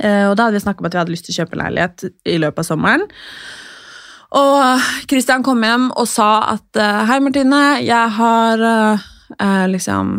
[0.00, 2.06] Eh, og da hadde vi snakket om at vi hadde lyst til å kjøpe leilighet
[2.28, 3.04] i løpet av sommeren.
[4.32, 9.06] Og Kristian kom hjem og sa at eh, hei, Martine, jeg har eh,
[9.37, 10.14] eh, liksom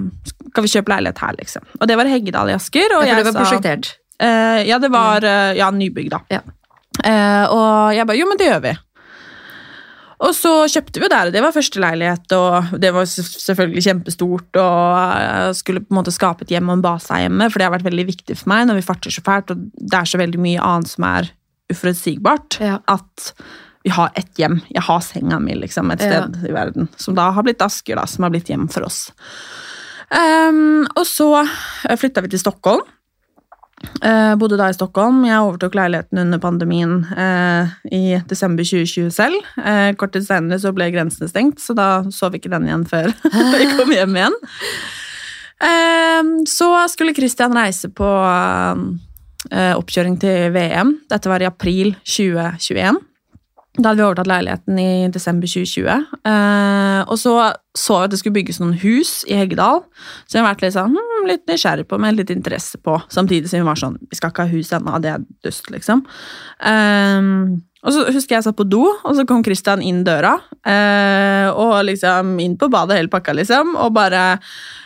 [0.51, 1.65] Skal vi kjøpe leilighet her, liksom?
[1.79, 2.93] Og det var Heggedal i Asker.
[2.99, 3.95] Og Ja, for jeg det var sa-.
[4.23, 6.21] Eh, ja, det var eh, ja, nybygg, da.
[6.29, 6.43] Ja.
[7.01, 8.73] Eh, og jeg bare jo, men det gjør vi.
[10.23, 13.83] Og så kjøpte vi jo der, og det var første leilighet, og det var selvfølgelig
[13.83, 17.49] kjempestort, og jeg skulle på en måte skape et hjem og en base av hjemme,
[17.51, 19.99] for det har vært veldig viktig for meg når vi farter så fælt, og det
[19.99, 21.29] er så veldig mye annet som er
[21.73, 22.77] uforutsigbart, Ja.
[22.87, 23.33] at
[23.83, 24.61] vi har ett hjem.
[24.71, 26.23] Jeg har senga mi, liksom, et Ja.
[26.23, 29.11] sted i verden, som da har blitt Asker, da, som har blitt hjem for oss.
[30.13, 31.27] Um, og så
[31.97, 32.81] flytta vi til Stockholm.
[34.03, 35.21] Eh, bodde da i Stockholm.
[35.27, 39.47] Jeg overtok leiligheten under pandemien eh, i desember 2020 selv.
[39.59, 42.85] Eh, kort tid senere så ble grensene stengt, så da så vi ikke den igjen
[42.89, 43.13] før
[43.53, 44.37] vi kom hjem igjen.
[45.63, 48.09] Eh, så skulle Christian reise på
[49.51, 50.97] eh, oppkjøring til VM.
[51.11, 52.99] Dette var i april 2021.
[53.73, 56.03] Da hadde vi overtatt leiligheten i desember 2020.
[56.29, 57.33] Eh, og så
[57.73, 59.81] så vi at det skulle bygges noen hus i Heggedal.
[60.27, 62.99] Så vi har vært litt, sånn, hmm, litt nysgjerrig på, med litt interesse på.
[63.09, 66.05] Samtidig som vi var sånn Vi skal ikke ha hus ennå, det er dust, liksom.
[66.61, 67.31] Eh,
[67.83, 70.37] og så husker jeg satt på do, og så kom Christian inn døra.
[70.69, 73.75] eh, og liksom inn på badet, hele pakka, liksom.
[73.75, 74.37] Og bare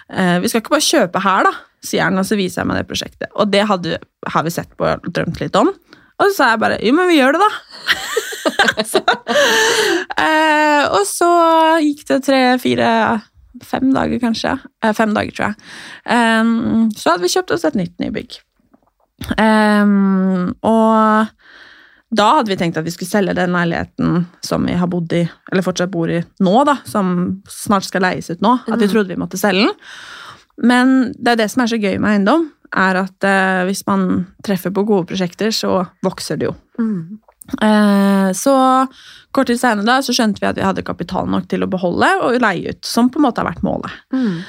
[0.09, 1.51] eh, Vi skal ikke bare kjøpe her, da,
[1.83, 3.29] sier han, og så viser jeg meg det prosjektet.
[3.35, 3.99] Og det hadde,
[4.31, 5.75] har vi sett på og drømt litt om.
[6.17, 7.51] Og så sa jeg bare jo, men vi gjør det, da.
[8.91, 9.01] så,
[10.17, 11.29] eh, og så
[11.83, 12.89] gikk det tre, fire,
[13.65, 14.55] fem dager kanskje.
[14.83, 15.55] Eh, fem dager, tror jeg.
[16.09, 18.39] Um, så hadde vi kjøpt oss et nytt nybygg.
[19.37, 21.33] Um, og
[22.17, 25.23] da hadde vi tenkt at vi skulle selge den leiligheten som vi har bodd i,
[25.51, 27.09] eller fortsatt bor i nå, da, som
[27.51, 28.53] snart skal leies ut nå.
[28.65, 28.93] At vi Mhm.
[28.93, 29.75] trodde vi måtte selge den.
[30.57, 34.25] Men det er det som er så gøy med eiendom, er at eh, hvis man
[34.45, 36.55] treffer på gode prosjekter, så vokser det jo.
[36.79, 37.19] Mm.
[37.63, 38.55] Eh, så
[39.31, 42.09] kort tid senere da, så skjønte vi at vi hadde kapital nok til å beholde
[42.25, 43.93] og leie ut, som på en måte har vært målet.
[44.13, 44.41] Mm.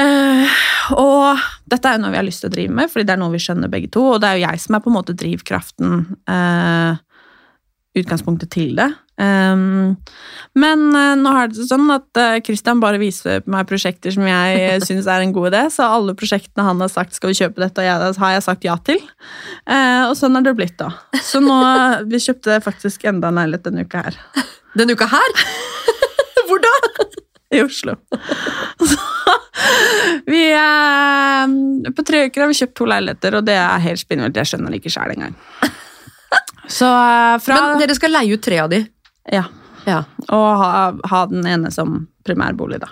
[0.00, 0.58] Eh,
[0.96, 3.20] og dette er jo noe vi har lyst til å drive med, fordi det er
[3.20, 5.16] noe vi skjønner begge to, og det er jo jeg som er på en måte
[5.18, 7.00] drivkraften, eh,
[8.00, 8.88] utgangspunktet til det.
[9.20, 9.98] Um,
[10.56, 14.78] men uh, nå er det sånn at uh, Christian bare viser meg prosjekter som jeg
[14.88, 17.82] syns er en god idé, så alle prosjektene han har sagt skal vi kjøpe dette,
[17.82, 19.02] og jeg, har jeg sagt ja til.
[19.68, 20.92] Uh, og sånn er det blitt, da.
[21.20, 21.58] Så nå
[22.08, 24.20] vi kjøpte faktisk enda en leilighet denne uka her.
[24.78, 25.36] Denne uka her?
[26.48, 26.74] Hvor da?
[27.50, 27.96] i Oslo.
[28.78, 28.98] Så
[30.30, 30.44] vi
[31.96, 34.38] På tre uker har vi kjøpt to leiligheter, og det er helt spinnvilt.
[34.38, 35.34] Jeg skjønner det ikke sjøl engang.
[36.70, 36.86] Så
[37.42, 38.84] fra Men dere skal leie ut tre av de.
[39.32, 39.46] Ja.
[39.88, 40.02] Ja.
[40.28, 40.70] Og ha,
[41.10, 42.90] ha den ene som primærbolig, da.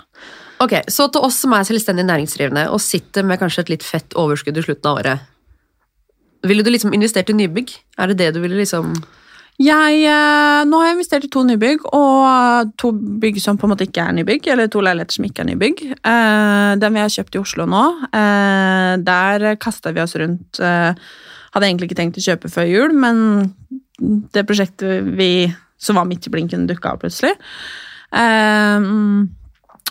[0.62, 4.16] Ok, Så til oss som er selvstendig næringsdrivende og sitter med kanskje et litt fett
[4.18, 5.28] overskudd i slutten av året.
[6.46, 7.72] Ville du liksom investert i nybygg?
[7.98, 8.94] Er det det du ville liksom
[9.58, 13.72] Jeg, eh, nå har jeg investert i to nybygg, og to bygg som på en
[13.72, 15.82] måte ikke er nybygg, eller to leiligheter som ikke er nybygg.
[15.98, 17.82] Eh, den vi har kjøpt i Oslo nå,
[18.14, 20.62] eh, der kasta vi oss rundt.
[20.62, 23.54] Hadde egentlig ikke tenkt å kjøpe før jul, men
[23.98, 27.34] det prosjektet vi, som var midt i blinken, dukka opp plutselig.
[28.10, 29.28] Um,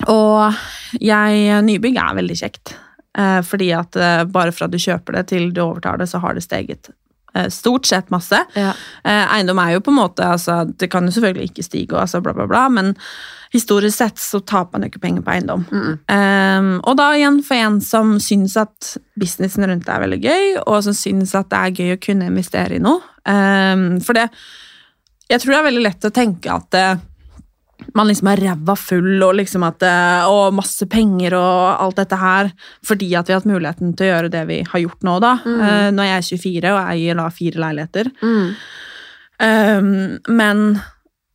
[0.09, 0.57] og
[1.01, 2.75] jeg, nybygg er veldig kjekt.
[3.17, 6.37] Uh, fordi at uh, bare fra du kjøper det til du overtar det, så har
[6.37, 8.43] det steget uh, stort sett masse.
[8.53, 8.75] Ja.
[9.07, 12.21] Eiendom er jo på en måte altså, Det kan jo selvfølgelig ikke stige, og altså,
[12.21, 12.93] bla, bla, bla, men
[13.53, 15.65] historisk sett så taper man jo ikke penger på eiendom.
[16.11, 20.47] Eh, og da igjen for en som syns at businessen rundt det er veldig gøy,
[20.65, 22.99] og som syns at det er gøy å kunne investere i noe.
[23.23, 24.27] Eh, for det
[25.27, 26.99] Jeg tror det er veldig lett å tenke at eh,
[27.97, 32.19] man liksom er ræva full og liksom at eh, Og masse penger og alt dette
[32.19, 32.51] her
[32.85, 35.33] fordi at vi har hatt muligheten til å gjøre det vi har gjort nå, da.
[35.43, 38.11] Eh, nå er jeg 24 og eier da fire leiligheter.
[38.21, 38.47] Mm.
[39.37, 39.89] Um,
[40.33, 40.63] men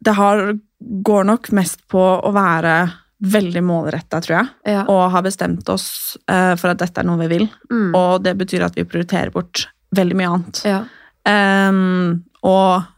[0.03, 0.41] det har,
[0.81, 2.75] går nok mest på å være
[3.23, 4.49] veldig målretta, tror jeg.
[4.75, 4.81] Ja.
[4.91, 7.47] Og har bestemt oss uh, for at dette er noe vi vil.
[7.71, 7.93] Mm.
[7.95, 10.63] Og det betyr at vi prioriterer bort veldig mye annet.
[10.67, 10.81] Ja.
[11.23, 12.89] Um, og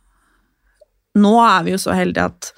[1.14, 2.48] nå er vi jo så heldige at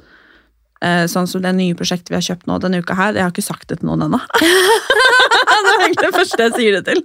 [0.84, 3.32] eh, sånn som det nye prosjektet vi har kjøpt nå denne uka her, jeg har
[3.34, 4.20] ikke sagt det til noen ennå.
[4.40, 7.02] det er egentlig det første jeg sier det til.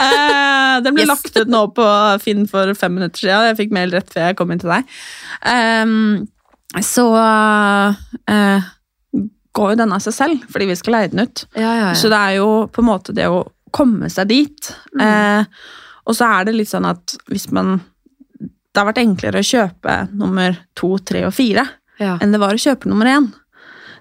[0.00, 1.10] Eh, den ble Yes.
[1.12, 1.86] lagt ut nå på
[2.24, 3.48] Finn for fem minutter siden.
[3.50, 4.94] Jeg fikk mail rett før jeg kom inn til deg.
[5.44, 6.28] Um,
[6.80, 7.04] så
[8.32, 8.70] eh,
[9.52, 11.44] går jo den av seg selv, fordi vi skal leie den ut.
[11.52, 11.94] Ja, ja, ja.
[11.98, 14.70] Så det er jo på en måte det å komme seg dit.
[15.00, 15.44] Eh,
[16.08, 17.76] og så er det litt sånn at hvis man
[18.72, 21.66] Det har vært enklere å kjøpe nummer to, tre og fire
[22.00, 22.16] ja.
[22.20, 23.26] enn det var å kjøpe nummer én.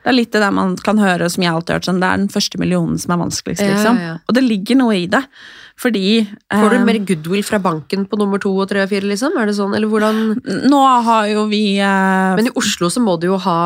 [0.01, 2.07] Det er litt det der man kan høre, som jeg alltid har hørt, sånn, det
[2.09, 3.99] er den første millionen som er vanskeligst, Ja, liksom.
[4.01, 4.13] ja.
[4.25, 5.19] Og det ligger noe i det.
[5.81, 9.05] Fordi Får du eh, mer goodwill fra banken på nummer to og tre og fire,
[9.11, 9.35] liksom?
[9.37, 13.19] Er det sånn, eller hvordan Nå har jo vi eh, Men i Oslo så må
[13.21, 13.59] du jo ha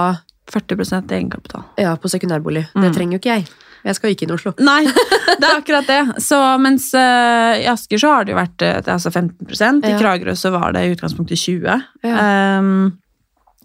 [0.51, 1.63] 40% egenkapital.
[1.81, 2.67] ja, på sekundærbolig.
[2.73, 2.93] Det Mm.
[2.93, 3.47] trenger jo ikke jeg.
[3.85, 4.51] Jeg skal ikke inn i Oslo.
[4.65, 6.01] Nei, det er akkurat det.
[6.25, 9.99] Så mens uh, i Asker så har det jo vært uh, altså 15% I Ja.
[10.01, 12.29] Kragerø så var det i utgangspunktet 20 Ja.
[12.59, 12.95] um,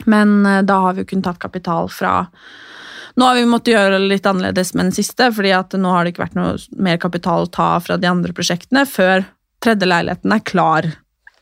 [0.05, 2.27] Men uh, da har vi jo kun tatt kapital fra
[3.19, 6.07] Nå har vi måttet gjøre det litt annerledes med den siste, fordi at nå har
[6.07, 9.25] det ikke vært noe mer kapital å ta fra de andre prosjektene før
[9.61, 10.87] tredje leiligheten er klar.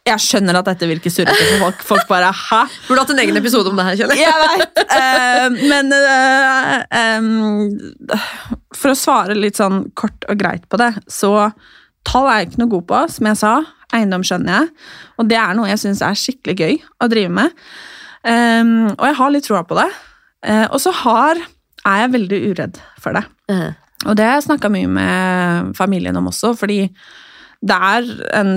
[0.09, 1.83] Jeg skjønner at dette virker surrete for folk.
[1.93, 4.29] Folk bare 'hæ?' Burde hatt en egen episode om det her, kjenner jeg.
[4.29, 4.69] Jeg veit!
[5.73, 6.77] men uh,
[7.19, 11.51] um, for å svare litt sånn kort og greit på det, så
[12.09, 13.55] tall er jeg ikke noe god på, som jeg sa.
[13.97, 14.73] Eiendom skjønner jeg.
[15.21, 17.65] Og det er noe jeg syns er skikkelig gøy å drive med.
[18.25, 19.89] Um, og jeg har litt troa på det.
[20.45, 21.41] Uh, og så har,
[21.85, 23.25] er jeg veldig uredd for det.
[23.51, 23.77] -huh.
[24.07, 26.85] Og det har jeg snakka mye med familien om også, fordi
[27.67, 28.53] det er en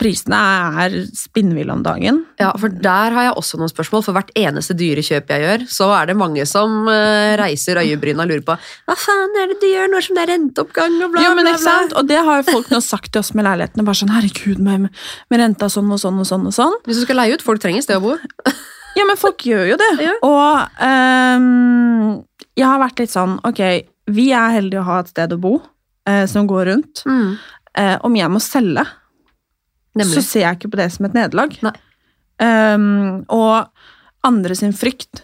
[0.00, 0.36] Prisene
[0.82, 2.16] er spinnville om dagen.
[2.40, 4.02] Ja, for der har jeg også noen spørsmål.
[4.02, 8.24] For hvert eneste dyre kjøp jeg gjør, så er det mange som eh, reiser øyebryna
[8.24, 11.14] og lurer på hva faen er det du gjør når som det er renteoppgang og
[11.14, 11.76] bla, jo, men bla, bla.
[12.00, 13.86] Og det har folk nå sagt til oss med leilighetene.
[13.86, 14.90] bare sånn, herregud, med,
[15.30, 16.78] med renta sånn og sånn og sånn og sånn.
[16.88, 18.16] Hvis du skal leie ut, folk trenger sted å bo.
[18.94, 19.88] Ja, men folk gjør jo det.
[20.04, 20.12] Ja.
[20.22, 22.20] Og um,
[22.54, 23.62] jeg har vært litt sånn, ok,
[24.14, 25.56] vi er heldige å ha et sted å bo
[26.06, 27.02] eh, som går rundt.
[27.78, 28.84] Eh, om jeg må selge,
[29.98, 31.54] så ser jeg ikke på det som et nederlag.
[32.42, 33.68] Ehm, og
[34.26, 35.22] andre sin frykt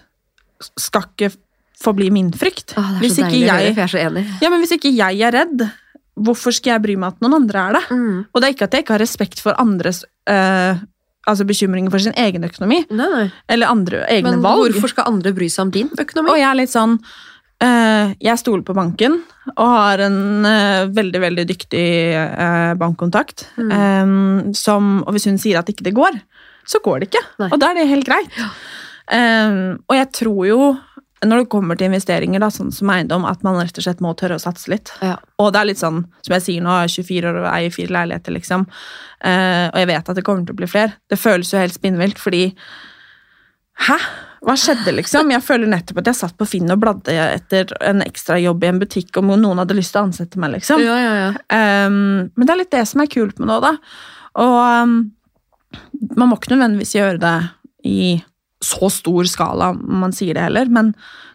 [0.79, 1.33] skal ikke
[1.81, 2.75] få bli min frykt.
[2.77, 4.27] Åh, det er hvis, ikke høre, jeg så enig.
[4.43, 5.65] ja, men hvis ikke jeg er redd,
[6.21, 7.85] hvorfor skal jeg bry meg at noen andre er det?
[7.97, 8.19] Mm.
[8.29, 10.83] Og det er ikke at jeg ikke har respekt for andres eh,
[11.31, 13.27] altså bekymringer for sin egen økonomi, Nei, nei.
[13.49, 14.71] eller andre egne Men valg.
[14.75, 16.33] hvorfor skal andre bry seg om din økonomi?
[16.35, 16.99] Og jeg er litt sånn
[17.61, 19.19] Jeg stoler på banken
[19.57, 23.47] og har en eh, veldig, veldig dyktig eh, bankkontakt.
[23.59, 23.71] Mm.
[23.77, 26.21] eh, som, og hvis hun sier at ikke det går,
[26.69, 27.25] så går det ikke.
[27.43, 27.51] Nei.
[27.51, 28.41] Og da er det helt greit.
[29.11, 30.61] Eh, og jeg tror jo,
[31.27, 34.15] når det kommer til investeringer, da, sånn som eiendom, at man rett og slett må
[34.17, 34.93] tørre å satse litt.
[35.05, 35.19] Ja.
[35.43, 37.97] Og det er litt sånn, som jeg sier nå, er 24 år og eier fire
[37.97, 38.69] leiligheter, liksom.
[39.21, 40.97] Eh, og jeg vet at det kommer til å bli flere.
[41.11, 42.47] Det føles jo helt spinnvilt, fordi
[43.87, 43.97] Hæ?
[44.41, 45.29] Hva skjedde, liksom?
[45.35, 48.71] Jeg føler nettopp at jeg satt på Finn og bladde etter en ekstra jobb i
[48.71, 50.81] en butikk om noen hadde lyst til å ansette meg, liksom.
[50.81, 51.31] Ja, ja, ja.
[51.87, 53.75] Um, men det er litt det som er kult med nå, da.
[54.41, 54.95] Og um,
[56.17, 57.37] man må ikke nødvendigvis gjøre det
[57.85, 58.01] i
[58.61, 60.91] så stor skala, om man sier det heller, men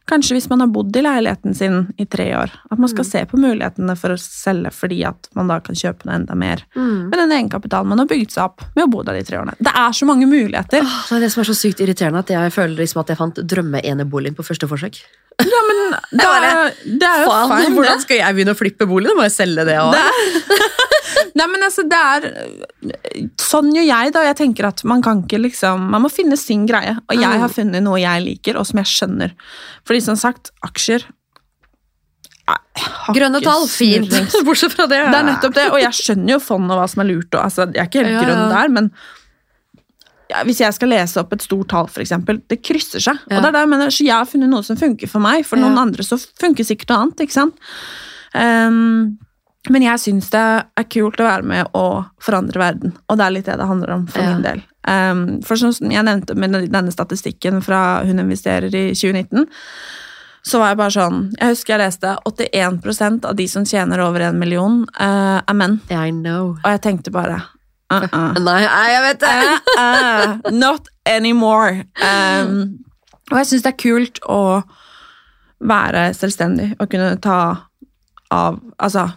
[0.06, 3.24] kanskje hvis man har bodd i leiligheten sin i tre år, at man skal se
[3.26, 7.10] på mulighetene for å selge fordi at man da kan kjøpe noe enda mer Mm.
[7.10, 9.56] med den egenkapitalen man har bygd seg opp med å bo der de tre årene.
[9.58, 10.86] Det er så mange muligheter.
[10.86, 13.18] Åh, Det er det som er så sykt irriterende, at jeg føler liksom at jeg
[13.18, 15.02] fant drømmeeneboligen på første forsøk.
[15.42, 18.86] Ja, men det er, det er jo Faen, fine, hvordan skal jeg begynne å flippe
[18.86, 19.10] bolig?
[19.10, 19.98] Da må jeg selge det òg.
[21.36, 22.26] Nei, men altså, det er
[23.44, 24.22] Sånn gjør jeg, da.
[24.24, 26.94] Jeg tenker at man kan ikke liksom Man må finne sin greie.
[27.10, 27.42] Og jeg Mm.
[27.44, 29.34] har funnet noe jeg liker, og som jeg skjønner.
[29.86, 31.04] Fordi som sagt, aksjer
[33.16, 34.12] Grønne tall, fint.
[34.48, 35.00] Bortsett fra det.
[35.10, 37.32] Det er nettopp det, og jeg skjønner jo fond og hva som er lurt.
[37.34, 38.50] Og, altså, jeg er ikke helt Ja, grønn ja.
[38.54, 38.90] der, men
[40.30, 43.20] ja, hvis jeg skal lese opp et stort tall, eksempel, det krysser seg.
[43.30, 43.38] Ja.
[43.38, 45.46] Og det er det jeg mener, så jeg har funnet noe som funker for meg,
[45.46, 47.22] for noen andre så funker sikkert noe annet.
[47.26, 47.60] ikke sant?
[48.36, 49.18] Ehm,
[49.70, 50.42] men jeg syns det
[50.78, 53.94] er kult å være med og forandre verden, og det er litt det det handler
[53.96, 54.34] om for Ja.
[54.34, 54.64] min del.
[54.88, 59.48] Um, for som jeg nevnte med denne statistikken fra Hun investerer i 2019,
[60.46, 64.22] så var jeg bare sånn Jeg husker jeg leste 81% av de som tjener over
[64.28, 65.80] en million, uh, er menn.
[65.90, 66.52] I know.
[66.64, 67.40] Og jeg tenkte bare
[67.92, 68.38] uh-uh.
[68.46, 69.60] Nei, nei, jeg vet det.
[69.80, 70.52] Uh-uh.
[70.54, 71.86] Not anymore.
[71.98, 72.86] Um,
[73.32, 74.62] og jeg syns det er kult å
[75.66, 77.40] være selvstendig og kunne ta
[78.30, 79.08] av Altså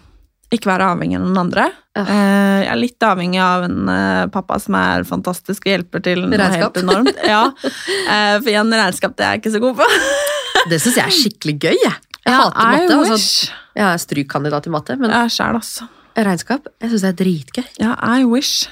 [0.54, 1.64] ikke være avhengig av noen andre.
[1.98, 6.22] Eh, jeg er litt avhengig av en eh, pappa som er fantastisk og hjelper til
[6.24, 6.78] noe Regnskap.
[6.78, 7.20] helt enormt.
[7.34, 7.42] Ja.
[7.68, 9.90] Eh, for igjen, regnskap det er jeg ikke så god på.
[10.72, 11.76] Det syns jeg er skikkelig gøy.
[11.84, 11.92] Jeg,
[12.24, 12.96] jeg Ja, hater I matte.
[12.96, 13.52] Altså, wish.
[13.78, 15.86] jeg er strykkandidat i matte, men jeg sjæl, altså.
[16.18, 17.68] regnskap jeg syns det er dritgøy.
[17.84, 18.66] Ja, I wish.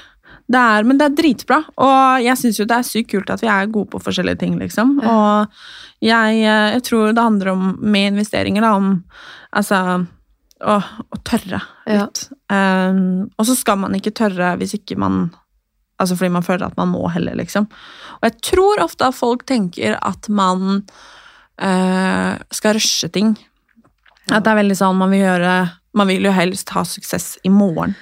[0.47, 3.41] Det er, men det er dritbra, og jeg syns jo det er sykt kult at
[3.43, 4.93] vi er gode på forskjellige ting, liksom.
[5.03, 5.57] Og
[6.05, 8.93] jeg, jeg tror det handler om, med investeringer, da, om
[9.51, 9.81] altså
[10.61, 12.05] å, å tørre Ja.
[12.05, 12.27] litt.
[12.49, 15.27] Um, og så skal man ikke tørre hvis ikke man
[15.97, 17.63] Altså fordi man føler at man må heller, liksom.
[18.19, 20.83] Og jeg tror ofte at folk tenker at man
[21.57, 23.31] uh, skal rushe ting.
[24.29, 25.55] At det er veldig sånn man vil gjøre
[25.97, 27.95] Man vil jo helst ha suksess i morgen.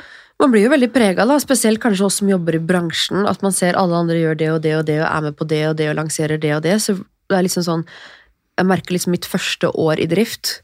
[0.43, 3.77] Man blir jo veldig prega, spesielt kanskje oss som jobber i bransjen, at man ser
[3.79, 5.87] alle andre gjør det og det og det, og er med på det og det
[5.93, 6.75] og lanserer det og det.
[6.83, 7.85] Så det er liksom sånn
[8.59, 10.61] Jeg merker liksom mitt første år i drift.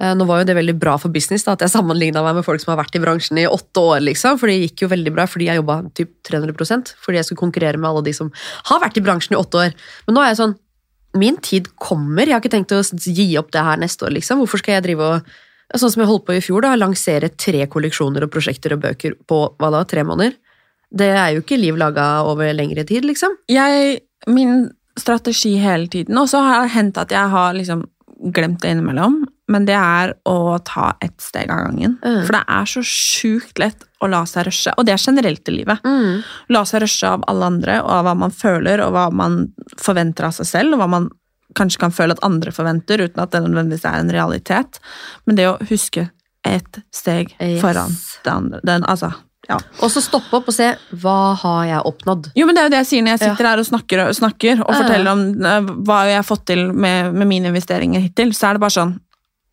[0.00, 2.46] Eh, Nå var jo det veldig bra for business, da, at jeg sammenligna meg med
[2.46, 4.00] folk som har vært i bransjen i åtte år.
[4.06, 7.44] liksom, For det gikk jo veldig bra fordi jeg jobba typ 300% fordi jeg skulle
[7.44, 8.30] konkurrere med alle de som
[8.70, 9.76] har vært i bransjen i åtte år.
[10.06, 10.58] Men nå er jeg sånn
[11.16, 12.26] Min tid kommer.
[12.28, 14.12] Jeg har ikke tenkt å gi opp det her neste år.
[14.12, 14.42] liksom.
[14.42, 15.36] Hvorfor skal jeg drive og
[15.76, 19.18] Sånn som jeg holdt på i fjor, da, lansere tre kolleksjoner og prosjekter og bøker
[19.28, 20.32] på hva da, tre måneder.
[20.88, 23.34] Det er jo ikke liv laga over lengre tid, liksom.
[23.52, 23.98] jeg,
[24.32, 27.84] min strategi hele tiden, og så har det hendt at jeg har liksom
[28.32, 31.98] glemt det innimellom, men det er å ta ett steg av gangen.
[32.04, 32.24] Mm.
[32.26, 35.54] For det er så sjukt lett å la seg rushe, og det er generelt i
[35.56, 35.80] livet.
[36.52, 39.40] La seg rushe av alle andre, og av hva man føler, og hva man
[39.80, 41.08] forventer av seg selv, og hva man
[41.58, 44.78] kanskje kan føle at andre forventer, uten at det nødvendigvis er en realitet.
[45.26, 46.10] Men det å huske
[46.46, 47.60] ett steg Yes.
[47.64, 49.10] foran det andre den, altså,
[49.48, 49.56] ja.
[49.80, 50.68] Og så stoppe opp og se
[51.00, 52.30] hva har jeg oppnådd.
[52.36, 54.14] Jo, men det er jo det jeg sier når jeg sitter her og snakker og,
[54.14, 54.78] snakker, og Ja.
[54.82, 58.58] forteller om eh, hva jeg har fått til med, med mine investeringer hittil, så er
[58.58, 58.94] det bare sånn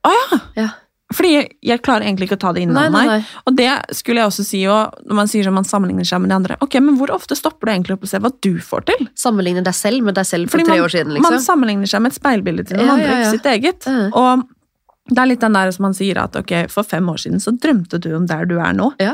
[0.05, 0.41] Å ja!
[0.63, 0.71] Ja.
[1.13, 3.27] Fordi jeg, klarer egentlig ikke å ta det innover meg.
[3.45, 6.31] Og det skulle jeg også si og når man sier sånn man sammenligner seg med
[6.33, 6.57] de andre.
[6.65, 9.05] Ok, men hvor ofte stopper du egentlig opp og ser hva du får til?
[9.21, 11.13] Sammenligner deg selv med deg selv for Fordi tre man, år siden.
[11.13, 11.45] man liksom.
[11.45, 13.29] sammenligner seg med et speilbilde til noen Ja, andre, ja, ja.
[13.29, 13.87] ikke sitt eget.
[14.17, 17.43] Og det er litt den der som man sier at ok, for fem år siden
[17.43, 18.89] så drømte du om der du er nå.
[19.03, 19.13] Ja.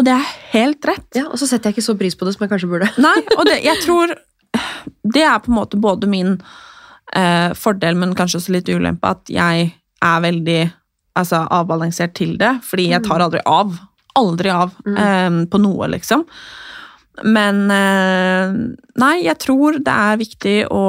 [0.00, 1.08] Og det er helt rett.
[1.18, 2.88] Ja, Og så setter jeg ikke så pris på det som jeg kanskje burde.
[3.06, 4.16] Nei, og det, jeg tror
[5.04, 6.38] det er på en måte både min
[7.12, 10.60] eh, fordel, men kanskje også litt ulempe, at jeg er veldig
[11.18, 13.76] altså, avbalansert til det, fordi jeg tar aldri av.
[14.18, 16.24] Aldri av eh, på noe, liksom.
[17.26, 18.52] Men eh,
[19.02, 20.84] nei, jeg tror det er viktig å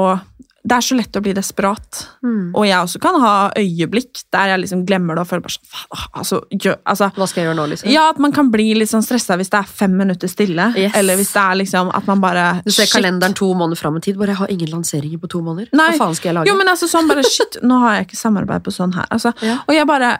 [0.62, 2.04] Det er så lett å bli desperat.
[2.22, 2.52] Mm.
[2.54, 6.04] Og jeg også kan ha øyeblikk der jeg liksom glemmer det og føler bare sånn
[6.20, 7.90] altså, gjør, altså, Hva skal jeg gjøre nå, liksom?
[7.90, 10.68] ja, at man kan bli litt sånn stressa hvis det er fem minutter stille.
[10.78, 10.94] Yes.
[11.00, 12.94] Eller hvis det er liksom at man bare Du ser shit.
[12.94, 14.16] kalenderen to måneder fram i tid.
[14.20, 15.68] Bare jeg har ingen lanseringer på to måneder.
[15.74, 15.88] Nei.
[15.96, 16.52] Hva faen skal jeg lage?
[16.52, 19.10] Jo, men altså sånn bare Shit, nå har jeg ikke samarbeid på sånn her.
[19.10, 19.58] Altså, Ja.
[19.66, 20.12] Og jeg bare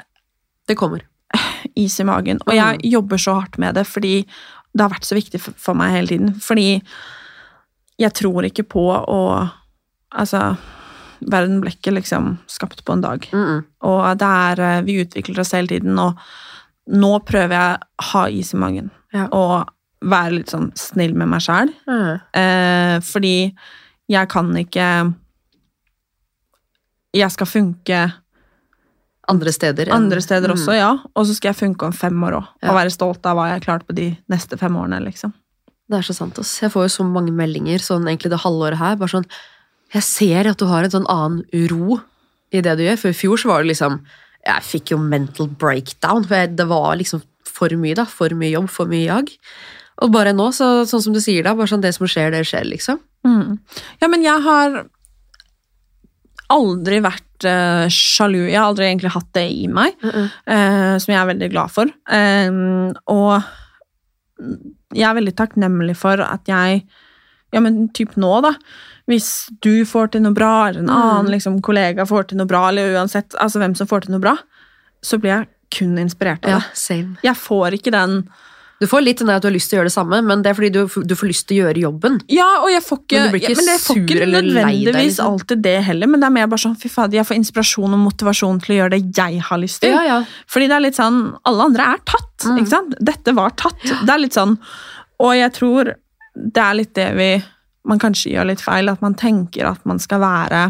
[0.66, 1.06] Det kommer.
[1.78, 2.42] Is i magen.
[2.48, 4.26] Og jeg jobber så hardt med det fordi
[4.74, 6.34] det har vært så viktig for, for meg hele tiden.
[6.40, 6.82] Fordi
[8.00, 9.18] jeg tror ikke på å
[10.14, 10.56] Altså
[11.30, 13.28] Verden ble ikke liksom skapt på en dag.
[13.32, 13.64] Mm -mm.
[13.82, 16.16] Og det er eh, Vi utvikler oss hele tiden, og
[16.88, 18.90] nå prøver jeg å ha is i magen.
[19.12, 19.28] Ja.
[19.32, 19.68] Og
[20.04, 21.68] være litt sånn snill med meg sjæl.
[21.86, 22.20] Mm.
[22.34, 23.54] Eh, fordi
[24.08, 25.14] jeg kan ikke
[27.14, 28.12] Jeg skal funke
[29.28, 29.86] Andre steder.
[29.86, 30.54] enn- andre steder Mm.
[30.56, 30.98] også, ja.
[31.14, 32.46] Og så skal jeg funke om fem år òg.
[32.62, 32.70] Ja.
[32.70, 35.00] Og være stolt av hva jeg har klart på de neste fem årene.
[35.04, 35.32] liksom.
[35.88, 36.38] Det er så sant.
[36.38, 36.60] ass.
[36.60, 38.96] Jeg får jo så mange meldinger sånn egentlig det halvåret her.
[38.96, 39.26] bare sånn,
[39.92, 41.98] Jeg ser at du har en sånn annen ro
[42.52, 43.00] i det du gjør.
[43.00, 44.00] For i fjor så var det liksom
[44.42, 46.24] Jeg fikk jo mental breakdown.
[46.26, 48.06] For jeg, det var liksom for mye, da.
[48.08, 49.30] For mye jobb, for mye jag.
[50.02, 52.42] Og bare nå, så, sånn som du sier da, bare sånn det som skjer, det
[52.48, 52.98] skjer, liksom.
[53.28, 53.60] Mm.
[54.02, 54.80] Ja, men jeg har
[56.52, 58.40] aldri vært uh, sjalu.
[58.48, 61.92] Jeg har aldri egentlig hatt det i meg, eh, som jeg er veldig glad for.
[62.12, 62.58] Eh,
[63.12, 64.50] og
[64.92, 66.84] jeg er veldig takknemlig for at jeg
[67.52, 68.54] Ja, men typ nå, da.
[69.10, 72.68] Hvis du får til noe bra, eller en annen liksom, kollega får til noe bra,
[72.70, 74.36] eller uansett altså hvem som får til noe bra,
[75.02, 76.78] så blir jeg kun inspirert av Ja, det.
[76.78, 77.16] same.
[77.24, 78.22] Jeg får ikke den
[78.82, 80.50] Du får litt den at du har lyst til å gjøre det samme, men det
[80.50, 82.16] er fordi du, du får lyst til å gjøre jobben.
[82.28, 84.26] Ja, og jeg får ikke, Men du blir ikke ja, men jeg får sur eller
[84.26, 85.26] lei deg, nødvendigvis liksom?
[85.32, 88.00] alltid det heller, men det er mer bare sånn, fy fader, jeg får inspirasjon og
[88.02, 89.94] motivasjon til å gjøre det jeg har lyst til.
[89.94, 90.16] Ja, ja.
[90.50, 92.58] Fordi det er litt sånn, alle andre er tatt, Mm.
[92.58, 92.94] ikke sant?
[92.98, 93.78] Dette var tatt.
[93.86, 94.58] Det er litt sånn,
[95.22, 95.92] og jeg tror
[96.34, 97.30] det er litt det vi,
[97.88, 100.62] man kanskje gjør litt feil, at man tenker at man skal være,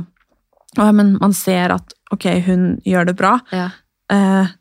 [0.80, 3.66] «Å, men man ser at, ok, hun gjør det bra, ja.
[4.12, 4.52] eh,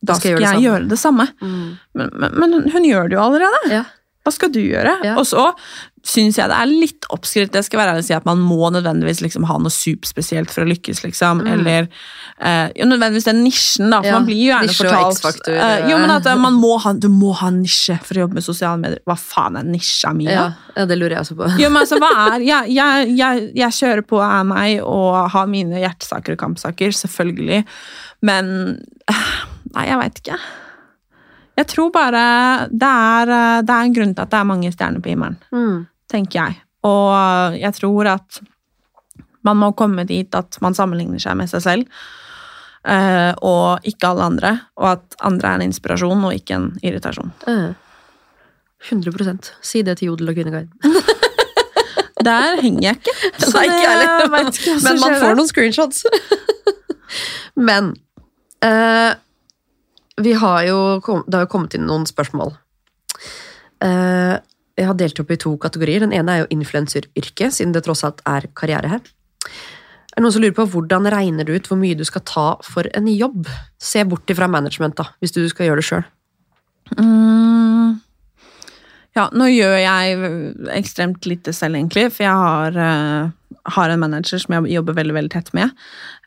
[0.00, 1.28] da skal skal jeg jeg, gjøre det samme.
[1.28, 1.54] gjøre det samme.
[1.54, 1.70] Mm.
[2.00, 3.62] Men, men, men hun gjør det jo allerede.
[3.70, 3.84] ja.
[4.30, 5.00] Hva skal du gjøre?
[5.02, 5.18] Ja.
[5.18, 5.50] Og så
[6.06, 7.50] syns jeg det er litt oppskrytt.
[7.52, 10.64] Det skal være ærlig å si at man må nødvendigvis liksom ha noe superspesielt for
[10.64, 11.42] å lykkes, liksom.
[11.44, 11.90] Eller
[12.40, 13.98] eh, jo, nødvendigvis den nisjen, da.
[14.00, 14.08] For Mm.
[14.08, 16.94] Ja, man blir jo gjerne nisje fortalt eh, Jo, men at eh, man må ha,
[16.96, 19.02] du må ha en nisje for å jobbe med sosiale medier.
[19.10, 20.72] Hva faen er nisja mi, Ja, da?
[20.80, 21.50] ja, det lurer jeg også på.
[21.60, 25.52] Jo, men altså, hva er jeg, jeg, jeg, jeg kjører på er meg og har
[25.52, 27.60] mine hjertesaker og kampsaker, selvfølgelig.
[28.24, 28.52] Men
[29.04, 29.30] eh,
[29.76, 30.40] Nei, jeg veit ikke.
[31.58, 34.70] Jeg tror bare det er, eh, det er en grunn til at det er mange
[34.72, 35.86] stjerner på himmelen Mm.
[36.10, 36.60] tenker jeg.
[36.84, 38.40] Og jeg tror at
[39.44, 41.86] man må komme dit at man sammenligner seg med seg selv,
[42.84, 47.32] eh, og ikke alle andre, og at andre er en inspirasjon og ikke en irritasjon.
[47.46, 47.72] Eh.
[48.90, 50.72] 100% Si det til Jodel og Kvinneguiden.
[52.24, 53.14] Der henger jeg ikke.
[53.38, 54.28] så Nei, ikke jeg heller.
[54.84, 56.04] Men man får noen screenshots.
[57.56, 57.94] Men
[58.64, 59.14] eh,
[60.24, 60.78] vi har jo
[61.26, 62.54] det har jo kommet inn noen spørsmål.
[63.84, 64.36] Eh,
[64.80, 66.04] jeg har delt opp i to kategorier.
[66.04, 69.02] Den ene er jo influenseryrket, siden det tross alt er karriere her.
[70.10, 72.46] Er det noen som lurer på Hvordan regner du ut hvor mye du skal ta
[72.66, 73.48] for en jobb?
[73.80, 76.06] Se bort ifra management, da, hvis du skal gjøre det sjøl.
[76.98, 78.00] Mm.
[79.18, 80.18] Ja, nå gjør jeg
[80.74, 85.16] ekstremt lite selv, egentlig, for jeg har, uh, har en manager som jeg jobber veldig
[85.16, 85.74] veldig tett med,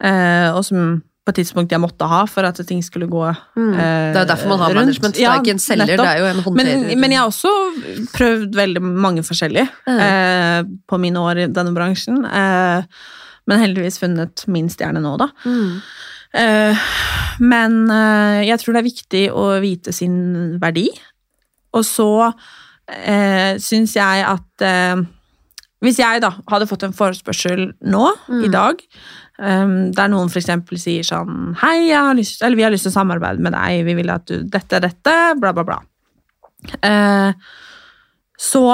[0.03, 3.38] uh, og som på et tidspunkt jeg måtte ha for at ting skulle gå eh,
[3.55, 3.73] Mm.
[3.77, 4.79] Det er jo derfor man har rundt.
[4.86, 5.15] management.
[5.15, 6.05] Det Ja, er ikke en selger, nettopp.
[6.05, 6.81] det er jo en håndterer.
[6.89, 7.51] Men, men jeg har også
[8.13, 12.25] prøvd veldig mange forskjellige eh, på mine år i denne bransjen.
[12.25, 12.83] Eh,
[13.47, 15.27] men heldigvis funnet min stjerne nå, da.
[15.45, 15.79] Mm.
[16.33, 16.83] Eh,
[17.39, 20.88] men eh, jeg tror det er viktig å vite sin verdi.
[21.73, 22.09] Og så
[22.88, 25.03] eh, syns jeg at eh,
[25.83, 28.05] Hvis jeg da hadde fått en forespørsel nå,
[28.45, 28.79] i dag,
[29.37, 30.51] um, der noen f.eks.
[30.79, 33.97] sier sånn Hei, har lyst, eller vi har lyst til å samarbeide med deg, vi
[33.99, 35.79] vil at du Dette er dette, bla, bla, bla.
[36.79, 37.35] Uh,
[38.39, 38.65] så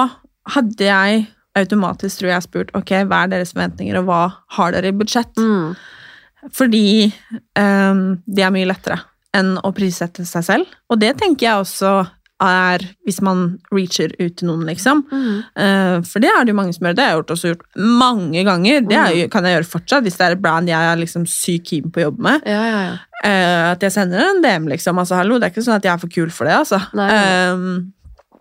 [0.53, 1.25] hadde jeg
[1.57, 4.21] automatisk tror jeg spurt ok, hva er deres forventninger, og hva
[4.57, 5.33] har dere i budsjett?
[5.41, 5.73] Mm.
[6.55, 7.09] Fordi
[7.59, 9.01] um, det er mye lettere
[9.35, 10.77] enn å prissette seg selv.
[10.89, 11.91] Og det tenker jeg også
[12.43, 15.03] er hvis man reacher ut til noen, liksom.
[15.11, 16.05] Mm.
[16.07, 16.97] For det er det jo mange som gjør.
[16.97, 18.81] Det har jeg gjort, også gjort mange ganger.
[18.87, 21.69] Det jo, kan jeg gjøre fortsatt hvis det er et brand jeg er liksom sykt
[21.69, 22.49] keen på å jobbe med.
[22.49, 22.97] Ja, ja, ja.
[23.19, 24.99] Eh, at jeg sender en DM, liksom.
[25.01, 26.81] Altså, hallo, det er ikke sånn at jeg er for kul for det, altså.
[26.97, 27.98] Nei, nei.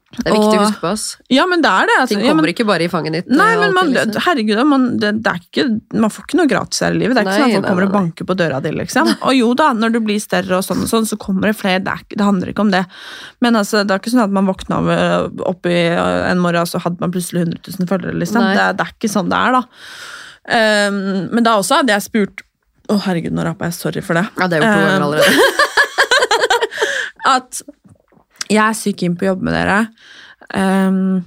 [0.08, 0.88] Ehm, Det er viktig å huske på.
[0.88, 1.02] ass.
[1.28, 1.94] ja, men det er det.
[2.00, 2.08] Altså.
[2.14, 3.26] Ting Ja, men- kommer ikke bare i fanget ditt.
[3.28, 4.22] Nei, eh, men man, alltid, liksom.
[4.24, 5.64] herregud, man, det, det ikke,
[6.00, 7.14] man får ikke noe gratis her i livet.
[7.14, 8.08] Det er ikke sånn at folk nei, kommer og nei, nei.
[8.08, 9.10] banker på døra di, liksom.
[9.28, 11.84] Og jo da, når du blir større og sånn og sånn, så kommer det flere.
[11.84, 12.86] Det, er, det handler ikke om det.
[13.44, 14.80] Men altså, det er ikke sånn at man våkna
[15.44, 18.40] opp i en morgen, og så hadde man plutselig 100 000 følgere, liksom.
[18.56, 19.62] Det, det er ikke sånn det er, da.
[20.88, 22.40] Um, men da også hadde jeg spurt
[22.88, 23.74] Å, herregud, nå rappa jeg.
[23.76, 24.24] Sorry for det.
[24.40, 25.36] Ja, det er jo to ganger Um, allerede.
[27.36, 27.60] at
[28.48, 29.80] jeg er sykt keen på å jobbe med dere.
[30.54, 31.20] Um,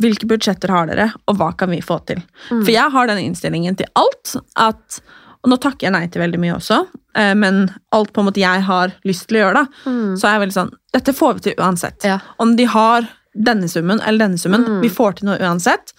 [0.00, 2.22] hvilke budsjetter har dere, og hva kan vi få til?
[2.48, 5.02] For jeg har den innstillingen til alt at
[5.44, 8.40] Og nå takker jeg nei til veldig mye også, uh, men alt på en måte
[8.40, 11.44] jeg har lyst til å gjøre, da, så er jeg veldig sånn Dette får vi
[11.44, 12.06] til uansett.
[12.08, 12.16] Ja.
[12.40, 15.92] Om de har denne summen eller denne summen, vi får til noe uansett.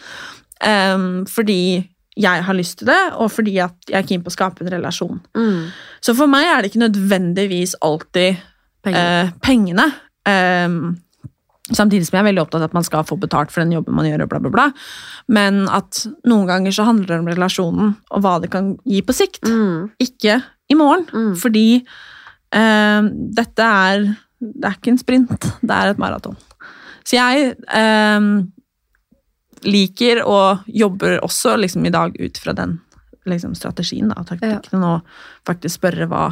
[0.63, 1.83] Um, fordi
[2.15, 5.19] jeg har lyst til det, og fordi jeg er keen på å skape en relasjon.
[5.35, 5.71] Mm.
[6.03, 8.39] Så for meg er det ikke nødvendigvis alltid
[8.85, 9.25] Penger.
[9.25, 9.87] eh, pengene.
[10.29, 10.95] Ehm,
[11.73, 13.95] samtidig som jeg er veldig opptatt av at man skal få betalt for den jobben
[13.97, 14.23] man gjør.
[14.25, 14.65] og bla bla bla.
[15.27, 19.15] Men at noen ganger så handler det om relasjonen og hva det kan gi på
[19.17, 19.43] sikt.
[19.49, 19.91] Mm.
[19.99, 21.07] Ikke i morgen.
[21.11, 21.33] Mm.
[21.41, 21.85] Fordi
[22.53, 26.35] ehm, dette er Det er ikke en sprint, det er et maraton.
[27.07, 28.51] Så jeg ehm,
[29.63, 32.75] liker og jobber også liksom i dag ut fra den
[33.25, 35.01] liksom, strategien da, og taktikken, og
[35.47, 36.25] faktisk spørre hva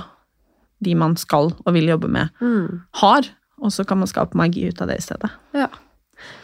[0.84, 2.84] de man skal og vil jobbe med, Mm.
[3.02, 3.32] har.
[3.64, 5.30] Og så kan man skape magi ut av det i stedet.
[5.56, 5.70] Ja.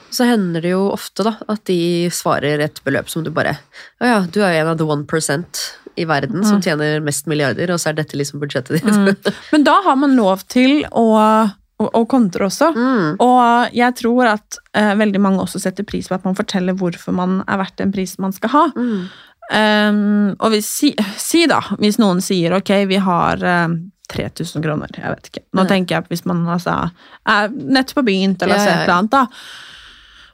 [0.10, 3.60] Så hender det jo ofte da, at de svarer et beløp som du bare
[4.02, 5.62] Å ja, du er jo en av the one percent
[6.00, 9.32] i verden som tjener mest milliarder, og så er dette liksom budsjettet ditt.
[9.52, 11.06] Men da har man lov til å
[11.80, 12.14] og, og
[12.44, 12.74] også.
[12.76, 13.20] Mm.
[13.24, 17.16] Og jeg tror at eh, veldig mange også setter pris på at man forteller hvorfor
[17.16, 18.64] man er verdt den prisen man skal ha.
[18.76, 19.06] Mm.
[19.50, 23.80] Um, og hvis, si, si da, hvis noen sier ok, vi har um,
[24.10, 25.44] 3000 kroner, jeg vet ikke.
[25.54, 25.70] Nå Ja.
[25.70, 26.92] tenker jeg på hvis man altså,
[27.28, 29.26] er nett på begynt eller Ja, ja, ja, et eller annet da.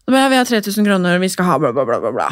[0.07, 2.27] Da bare, Vi har 3000 kroner, vi skal ha bla bla bla bla bla.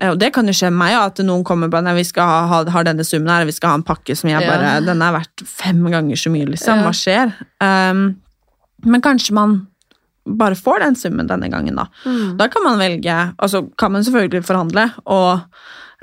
[0.00, 2.24] Eh, Og det kan jo skje meg, ja, at noen kommer på nei, vi skal
[2.48, 4.48] ha, ha, denne summen her, vi skal ha en pakke som jeg Ja.
[4.50, 6.78] bare, den er verdt fem ganger så mye, liksom.
[6.78, 6.84] Ja.
[6.84, 7.32] Hva skjer?
[7.60, 8.16] Um,
[8.84, 9.66] men kanskje man
[10.26, 11.86] bare får den summen denne gangen, da.
[12.04, 12.36] Mm.
[12.36, 15.40] Da kan man velge Altså kan man selvfølgelig forhandle, og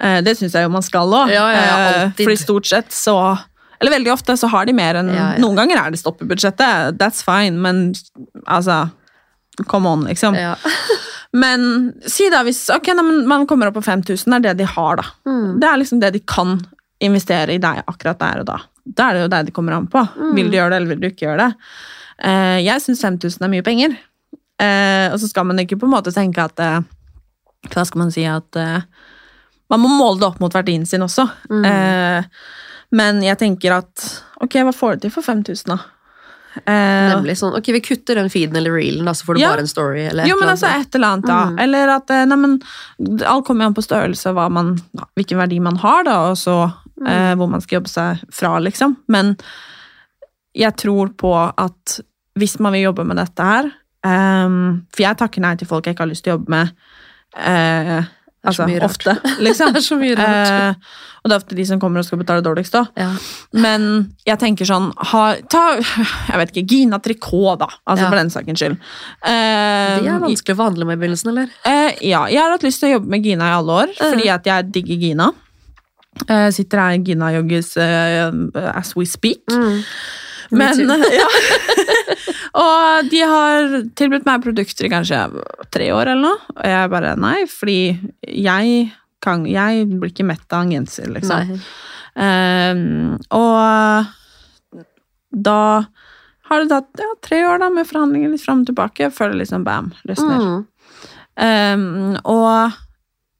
[0.03, 1.29] uh, det syns jeg jo man skal òg.
[1.29, 2.25] Ja, ja, ja, alltid.
[2.25, 3.17] fordi stort sett så
[3.83, 5.43] Eller veldig ofte så har de mer enn Ja, ja.
[5.43, 7.89] Noen ganger er det stopp i budsjettet, that's fine, men
[8.47, 8.85] altså
[9.69, 10.33] Come on, liksom.
[10.39, 10.55] Ja.
[11.33, 14.67] Men si da hvis ok, da, men man kommer opp på 5000, er det de
[14.69, 15.05] har, da.
[15.25, 15.55] Mm.
[15.61, 16.59] Det er liksom det de kan
[17.03, 18.57] investere i deg akkurat der og da.
[18.83, 20.03] Da er det jo deg det kommer an på.
[20.13, 20.33] Mm.
[20.37, 21.69] Vil du gjøre det, eller vil du ikke gjøre det?
[22.21, 23.95] Uh, jeg syns 5000 er mye penger.
[24.61, 26.83] Uh, og så skal man ikke på en måte tenke at eh,
[27.73, 28.55] Hva skal man si at
[29.73, 31.25] Man må måle det opp mot verdien sin også.
[31.49, 31.65] Mm.
[32.93, 34.05] Eh, men jeg tenker at
[34.43, 35.79] ok, hva får du til for 5000, da?
[36.53, 39.49] Eh, Nemlig sånn, ok, vi kutter den feeden eller reelen, da, så får du Ja.
[39.55, 40.03] bare en story.
[40.11, 41.39] Eller jo, men altså et eller annet, da.
[41.49, 41.59] Mm.
[41.63, 42.61] Eller at eh, nei, men,
[43.25, 44.75] Alt kommer an på størrelse, hva man,
[45.17, 47.07] hvilken verdi man har, da, og så Mm.
[47.09, 48.95] eh, hvor man skal jobbe seg fra, liksom.
[49.09, 49.35] Men
[50.53, 51.99] jeg tror på at
[52.37, 53.71] hvis man vil jobbe med dette her
[54.05, 56.71] ehm, For jeg takker nei til folk jeg ikke har lyst til å jobbe med.
[58.43, 59.69] Det så altså ofte, liksom.
[59.73, 60.49] Det er så mye rart.
[60.51, 62.81] Eh, og det er ofte de som kommer og skal betale dårligst, da.
[62.99, 63.11] Ja.
[63.55, 63.85] Men
[64.27, 67.69] jeg tenker sånn ha, Ta jeg vet ikke, Gina Tricot, da.
[67.87, 68.09] Altså Ja.
[68.09, 68.75] For den sakens skyld.
[69.23, 71.47] Eh, De er vanskelig å forhandle med i begynnelsen, eller?
[71.63, 74.27] Eh, ja, jeg har hatt lyst til å jobbe med Gina i alle år, fordi
[74.35, 75.31] at jeg digger Gina.
[76.27, 78.27] Eh, sitter her i Gina-jogges eh,
[78.75, 79.47] as we speak.
[80.53, 80.77] Men,
[81.21, 81.29] ja.
[82.53, 85.23] Og de har tilbudt meg produkter i kanskje
[85.73, 87.79] tre år eller noe, og jeg bare nei, fordi
[88.29, 88.91] jeg,
[89.25, 91.57] kan, jeg blir ikke mett av en genser, liksom.
[92.13, 94.83] Ehm, og
[95.33, 95.59] da
[96.49, 99.41] har det tatt ja, tre år da, med forhandlinger litt fram og tilbake, før det
[99.41, 100.45] liksom bam, løsner.
[100.45, 100.63] Mm.
[101.33, 102.79] Um, og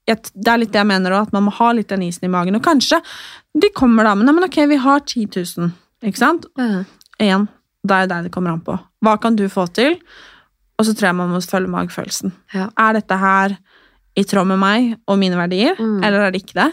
[0.09, 2.31] det er litt det jeg mener òg, at man må ha litt den isen i
[2.33, 2.57] magen.
[2.57, 2.99] Og kanskje
[3.53, 5.69] de kommer da, men, men ok, vi har 10 000,
[6.09, 6.49] ikke sant?
[6.57, 6.83] Ja.
[7.21, 7.45] Igjen,
[7.83, 8.77] det er deg det kommer an på.
[9.03, 9.97] Hva kan du få til?
[10.79, 12.31] Og så tror jeg man må følge magefølelsen.
[12.55, 12.69] Ja.
[12.79, 13.57] Er dette her
[14.17, 16.03] i tråd med meg og mine verdier, Mm.
[16.05, 16.69] eller er det ikke det?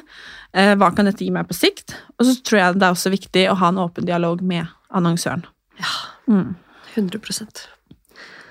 [0.53, 1.95] Eh, hva kan dette gi meg på sikt?
[2.19, 5.45] Og så tror jeg det er også viktig å ha en åpen dialog med annonsøren.
[5.79, 5.93] Ja.
[6.29, 6.57] Mm.
[6.95, 7.67] 100%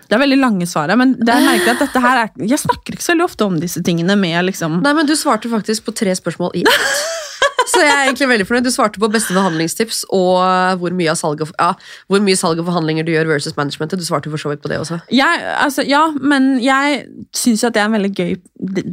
[0.10, 2.96] Det er veldig lange svaret, men det er merkelig at dette her er, jeg snakker
[2.96, 5.94] ikke så veldig ofte om disse tingene med liksom Nei, men du svarte faktisk på
[5.96, 7.04] tre spørsmål i ett.
[7.70, 8.66] Så jeg er egentlig veldig fornøyd.
[8.66, 11.68] Du svarte på beste forhandlingstips og hvor mye, av salg og, ja,
[12.10, 14.02] hvor mye salg og forhandlinger du gjør versus managementet.
[14.02, 14.98] Du svarte for så vidt på det også.
[15.14, 17.04] jeg, altså, Ja, men jeg
[17.36, 18.34] syns at det er en veldig gøy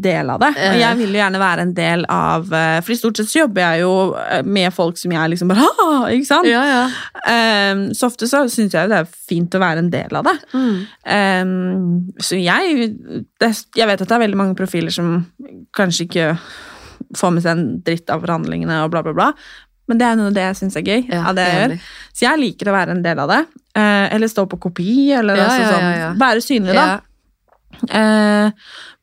[0.07, 0.51] del av det.
[0.57, 0.81] Og Eh.
[0.83, 3.63] jeg vil jo gjerne være en del av eh, For i stort sett så jobber
[3.65, 6.49] jeg jo eh, med folk som jeg liksom bare «Ah!» Ikke sant?
[6.51, 7.73] Ja, ja.
[7.73, 10.29] Um, så ofte så syns jeg jo det er fint å være en del av
[10.29, 10.37] det.
[10.53, 10.79] Mm.
[11.17, 12.93] Um, så jeg
[13.41, 15.25] det, Jeg vet at det er veldig mange profiler som
[15.77, 16.29] kanskje ikke
[17.17, 19.31] får med seg en dritt av forhandlingene og bla, bla, bla.
[19.87, 21.03] Men det er noe av det jeg syns er gøy.
[21.13, 21.75] Ja, av det jeg gjør.
[22.19, 23.41] Så jeg liker å være en del av det.
[23.79, 26.87] Eh, eller stå på kopi, eller Ja, altså sånn, ja, være synlig, da.
[27.93, 28.51] Eh,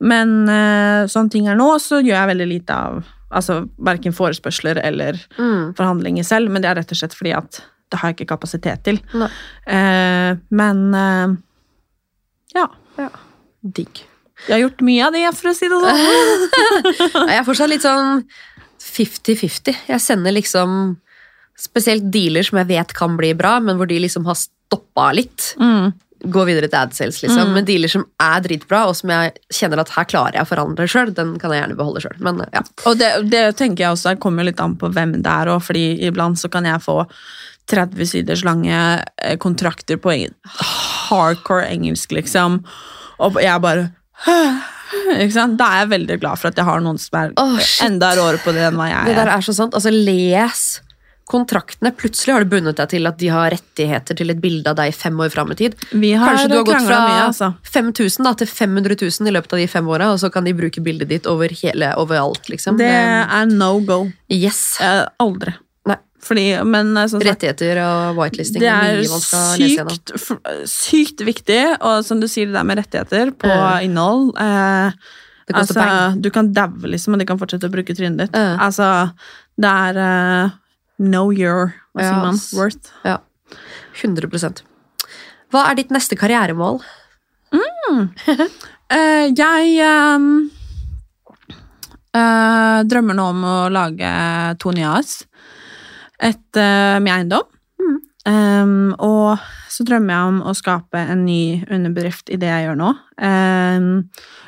[0.03, 4.77] men eh, sånn ting er nå, så gjør jeg veldig lite av altså verken forespørsler
[4.83, 5.73] eller Mm.
[5.77, 8.83] forhandlinger selv, men det er rett og slett fordi at det har jeg ikke kapasitet
[8.85, 8.99] til.
[9.65, 11.35] Eh, men eh,
[12.55, 12.67] ja.
[13.63, 14.03] Digg.
[14.47, 17.27] Jeg har gjort mye av det, for å si det sånn.
[17.29, 18.23] Jeg er fortsatt litt sånn
[18.83, 19.85] 50-50.
[19.89, 20.95] Jeg sender liksom
[21.59, 25.53] spesielt dealer som jeg vet kan bli bra, men hvor de liksom har stoppa litt.
[25.61, 25.93] Mm.
[26.33, 27.53] Gå videre til adsales, liksom.
[27.55, 30.87] Men dealer som er dritbra, og som jeg kjenner at her klarer jeg å forandre
[30.89, 32.19] sjøl, den kan jeg gjerne beholde sjøl.
[32.55, 32.63] Ja.
[32.89, 35.85] Og det, det tenker jeg også kommer litt an på hvem det er, òg, fordi
[36.07, 37.01] iblant så kan jeg få
[37.71, 40.15] 30 siders lange eh, kontrakter på
[41.09, 42.63] hardcore engelsk, liksom.
[43.23, 43.91] Og jeg bare
[45.17, 45.57] ikke sant?
[45.59, 48.41] Da er jeg veldig glad for at jeg har noen som er oh, enda råere
[48.43, 49.11] på det enn hva jeg er.
[49.11, 49.45] Det der er.
[49.45, 49.77] så sant.
[49.77, 50.65] Altså, les
[51.29, 51.93] kontraktene.
[51.95, 54.93] Plutselig har du bundet deg til at de har rettigheter til et bilde av deg
[54.95, 55.77] fem år fram i tid.
[55.91, 57.51] Vi har Kanskje du har gått fra mye, altså.
[57.73, 60.55] 5000 da, til 500 000 i løpet av de fem åra, og så kan de
[60.57, 62.51] bruke bildet ditt over hele, overalt.
[62.51, 62.77] Liksom.
[62.81, 64.03] Det er no go.
[64.29, 64.81] yes.
[64.83, 65.55] Eh, aldri.
[66.23, 68.63] Fordi, men eh, sagt, Rettigheter og whitelisting.
[68.63, 70.13] det er sykt,
[70.69, 74.95] sykt viktig, og som du sier, det der med rettigheter på uh, innhold eh,
[75.51, 75.87] altså.
[76.23, 78.37] Du kan daue, liksom, og de kan fortsette å bruke trynet ditt.
[78.37, 78.55] Uh.
[78.63, 78.89] Altså,
[79.59, 80.59] det er uh,
[81.01, 82.39] know your hva sier man?
[82.57, 82.93] Worth.
[83.05, 83.19] Ja.
[83.99, 84.63] 100
[85.53, 86.81] Hva er ditt neste karrieremål?
[88.93, 90.25] Eh, jeg um,
[92.13, 94.09] drømmer nå om å lage
[94.61, 95.23] Tony AS.
[96.21, 97.49] Et uh, med eiendom.
[98.23, 99.41] Ehm, og
[99.71, 102.91] så drømmer jeg om å skape en ny underbedrift i det jeg gjør nå.
[103.19, 103.89] Um,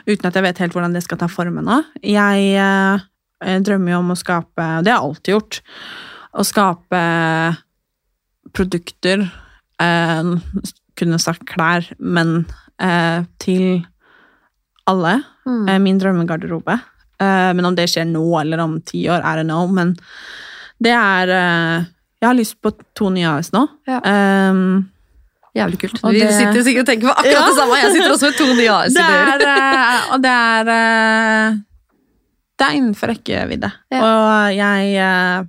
[0.08, 1.90] uten at jeg vet helt hvordan det skal ta formen av.
[2.00, 3.04] Jeg uh,
[3.44, 5.60] drømmer jo om å skape, og det har jeg alltid gjort,
[6.36, 7.02] å skape
[8.56, 9.28] produkter
[9.82, 10.36] uh,
[10.96, 12.46] Kunne sagt klær, men
[12.80, 13.82] uh, til
[14.88, 15.18] alle.
[15.44, 15.66] Mm.
[15.84, 16.78] Min drømmegarderobe.
[17.20, 19.68] Men om det skjer nå eller om ti år, I don't know.
[19.72, 19.94] Men
[20.84, 21.86] det er eh,
[22.22, 23.68] Jeg har lyst på to nye AS nå.
[23.88, 24.00] Ja.
[24.50, 24.90] Um,
[25.56, 26.02] Jævlig kult.
[26.04, 27.46] Og Vi det- sitter sikkert og tenker på akkurat Ja.
[27.48, 27.76] det samme.
[27.80, 29.28] Jeg sitter også med to nye AS-ideer.
[29.36, 31.58] er, eh, og det er eh,
[32.58, 33.72] Det er innenfor rekkevidde.
[33.92, 34.02] Ja.
[34.04, 35.48] Og jeg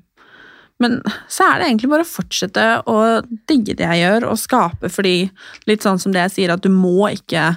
[0.79, 4.91] Men så er det egentlig bare å fortsette å digge det jeg gjør, og skape,
[4.93, 5.31] fordi
[5.66, 7.57] litt sånn som det jeg sier, at du må ikke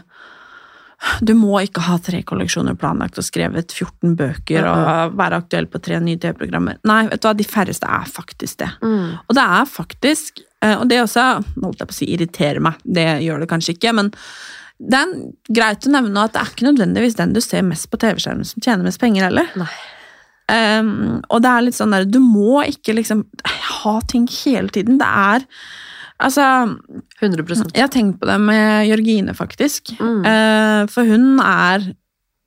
[1.24, 5.82] du må ikke ha tre kolleksjoner planlagt og skrevet 14 bøker og være aktuell på
[5.84, 6.80] tre nye TV-programmer.
[6.89, 8.70] Nei, vet du hva, de færreste er faktisk det.
[8.84, 9.20] Mm.
[9.24, 12.82] Og det er faktisk, eh, og det også holdt jeg på å si, irriterer meg,
[12.84, 14.12] det gjør det kanskje ikke, men
[14.80, 15.16] det er
[15.60, 18.64] greit å nevne at det er ikke nødvendigvis den du ser mest på TV-skjermen som
[18.64, 19.50] tjener mest penger heller.
[19.60, 19.72] Nei.
[20.50, 24.97] Um, og det er litt sånn der, du må ikke liksom ha ting hele tiden.
[24.97, 25.45] Det er
[26.20, 26.44] Altså,
[27.22, 29.94] 100 jeg har tenkt på det med Jørgine, faktisk.
[30.00, 30.26] Mm.
[30.28, 31.94] Eh, for hun er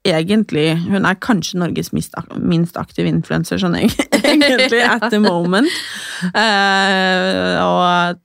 [0.03, 5.71] egentlig Hun er kanskje Norges minst, ak minst aktive influenser, sånn egentlig, at the moment.
[6.35, 8.19] Eh, og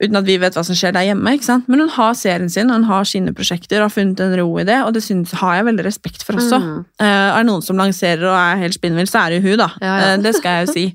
[0.00, 1.34] uten at vi vet hva som skjer der hjemme.
[1.36, 1.68] ikke sant?
[1.68, 4.48] Men hun har serien sin, og hun har sine prosjekter og har funnet en ro
[4.60, 6.60] i det, og det synes, har jeg veldig respekt for også.
[6.60, 6.78] Mm.
[7.00, 9.60] Eh, er det noen som lanserer og er helt spinnvill, så er det jo hun,
[9.64, 9.70] da.
[9.80, 10.16] Ja, ja.
[10.20, 10.86] Det skal jeg jo si.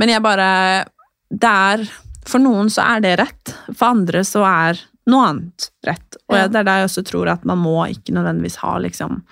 [0.00, 0.50] Men jeg bare
[1.26, 1.88] Det er
[2.26, 6.18] For noen så er det rett, for andre så er noe annet rett.
[6.26, 6.48] Og Ja.
[6.48, 9.22] det er der jeg også tror at man må ikke nødvendigvis ha liksom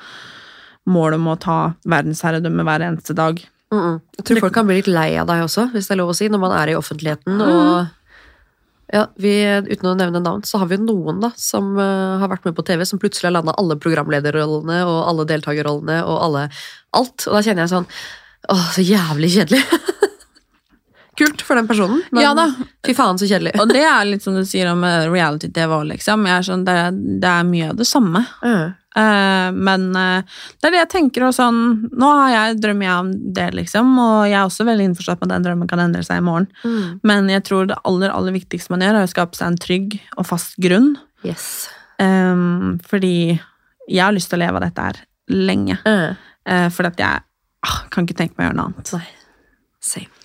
[0.87, 3.41] mål om å ta verdensherredømme hver eneste dag.
[3.73, 4.01] Mm -mm.
[4.19, 6.15] Jeg tror folk kan bli litt lei av deg også, hvis det er lov å
[6.15, 7.35] si, når man er i offentligheten.
[7.35, 7.41] Mm.
[7.41, 7.87] Og
[8.93, 12.29] ja, vi, uten å nevne navn, så har vi jo noen da, som uh, har
[12.29, 16.49] vært med på TV, som plutselig har landa alle programlederrollene og alle deltakerrollene og alle
[16.93, 17.27] alt.
[17.27, 17.87] Og da kjenner jeg sånn
[18.53, 19.63] Åh, så jævlig kjedelig.
[21.19, 22.49] Kult for den personen, men Ja da.
[22.87, 23.55] fy faen så kjedelig.
[23.63, 26.27] Og det er litt som du sier om eh, reality-TV òg, liksom.
[26.47, 28.25] Sånn, det, er- det er mye av det samme.
[28.43, 28.73] Mm.
[28.95, 30.23] Uh, men uh,
[30.63, 31.57] det er det jeg tenker og sånn
[31.99, 35.33] Nå har jeg drømmer jeg om det, liksom, og jeg er også veldig innforstått med
[35.33, 36.47] at den drømmen kan endre seg i morgen.
[36.63, 37.01] Mm.
[37.03, 39.99] Men jeg tror det aller aller viktigste man gjør, er å skape seg en trygg
[40.15, 40.93] og fast grunn.
[41.27, 41.67] Yes.
[41.99, 43.17] Um, fordi
[43.89, 45.03] jeg har lyst til å leve av dette her
[45.33, 45.81] lenge.
[45.83, 46.15] Mm.
[46.47, 47.27] Uh, fordi at jeg
[47.67, 48.95] ah, kan ikke tenke meg å gjøre noe annet.
[48.95, 49.07] Nei.
[49.85, 50.24] Same.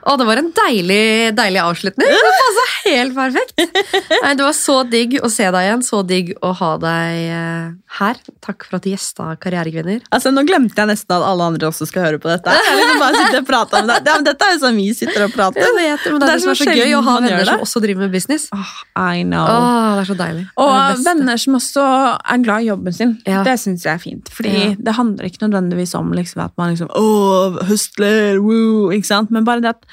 [0.00, 1.02] Å, det var en deilig,
[1.36, 2.08] deilig avslutning.
[2.08, 2.52] Det
[2.96, 3.54] helt perfekt.
[4.24, 5.82] Nei, det var så digg å se deg igjen.
[5.86, 7.70] Så digg å ha deg eh,
[8.00, 8.20] her.
[8.44, 10.02] Takk for at du gjesta Karrierekvinner.
[10.14, 12.54] Altså, Nå glemte jeg nesten at alle andre også skal høre på dette.
[12.54, 13.98] Jeg liksom bare sitte og prate om det.
[14.06, 15.64] Ja, men dette er jo sånn vi sitter og prater.
[15.64, 17.82] Jeg vet det, men det er det er så gøy å ha venner som også
[17.84, 18.48] driver med business.
[18.56, 18.74] Åh,
[19.16, 19.44] I know.
[19.46, 20.44] Åh, det er så deilig.
[20.64, 21.86] Og venner som også
[22.34, 23.16] er glad i jobben sin.
[23.28, 23.44] Ja.
[23.46, 24.32] Det syns jeg er fint.
[24.34, 24.74] Fordi Ja.
[24.78, 29.30] det handler ikke nødvendigvis om liksom, at man liksom Åh, høstler, woo, ikke sant?
[29.30, 29.86] Men bare det at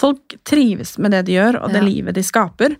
[0.00, 1.86] folk trives med det de gjør, og det Ja.
[1.86, 2.76] livet de skaper.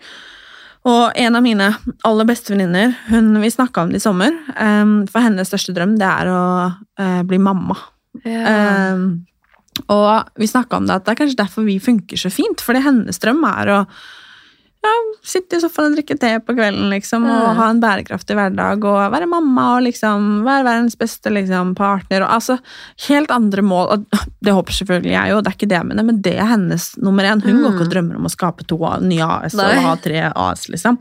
[0.88, 1.66] Og en av mine
[2.08, 6.08] aller beste venninner, vi snakka om det i sommer, em, for hennes største drøm det
[6.08, 7.76] er å eh, bli mamma.
[8.24, 8.92] ja.
[8.94, 9.26] Em,
[9.88, 12.82] og vi snakka om det at det er kanskje derfor vi funker så fint, fordi
[12.82, 13.86] hennes drøm er å
[14.80, 14.92] ja,
[15.26, 19.12] sitte i sofaen og drikke te på kvelden liksom, og ha en bærekraftig hverdag og
[19.12, 22.24] være mamma og liksom være verdens beste liksom, partner.
[22.24, 22.56] Og, altså,
[23.08, 23.90] helt andre mål.
[23.92, 26.48] Og det håper selvfølgelig jeg jo, det er ikke det jeg mener, men det er
[26.54, 27.44] hennes nummer én.
[27.44, 29.68] Hun går ikke og drømmer om å skape to nye AS Nei.
[29.68, 30.96] og ha tre AS, liksom.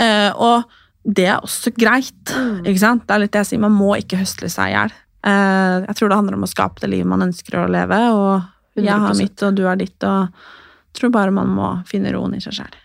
[0.00, 2.32] Uh, og det er også greit.
[2.64, 3.04] ikke sant?
[3.04, 4.96] Det er litt det jeg sier, man må ikke høsle seg i hjel.
[5.24, 8.80] Uh, jeg tror det handler om å skape det livet man ønsker å leve, og
[8.80, 12.38] jeg har mitt, og du har ditt, og jeg tror bare man må finne roen
[12.38, 12.80] i seg selv.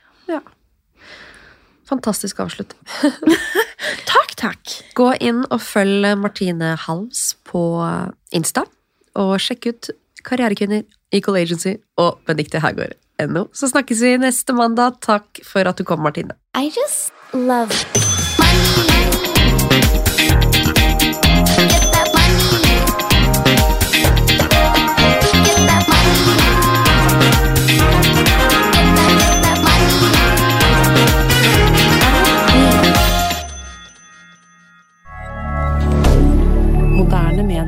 [1.89, 2.75] Fantastisk avslutt.
[4.09, 4.73] Takk, takk!
[4.97, 7.61] Gå inn og følg Martine Halms på
[8.35, 8.65] Insta,
[9.19, 9.91] og sjekk ut
[10.27, 10.83] Karrierekvinner,
[11.15, 13.47] Equal Agency og Benedicte Hergaard.no.
[13.55, 14.99] Så snakkes vi neste mandag.
[15.05, 16.37] Takk for at du kom, Martine.
[16.57, 18.08] I just love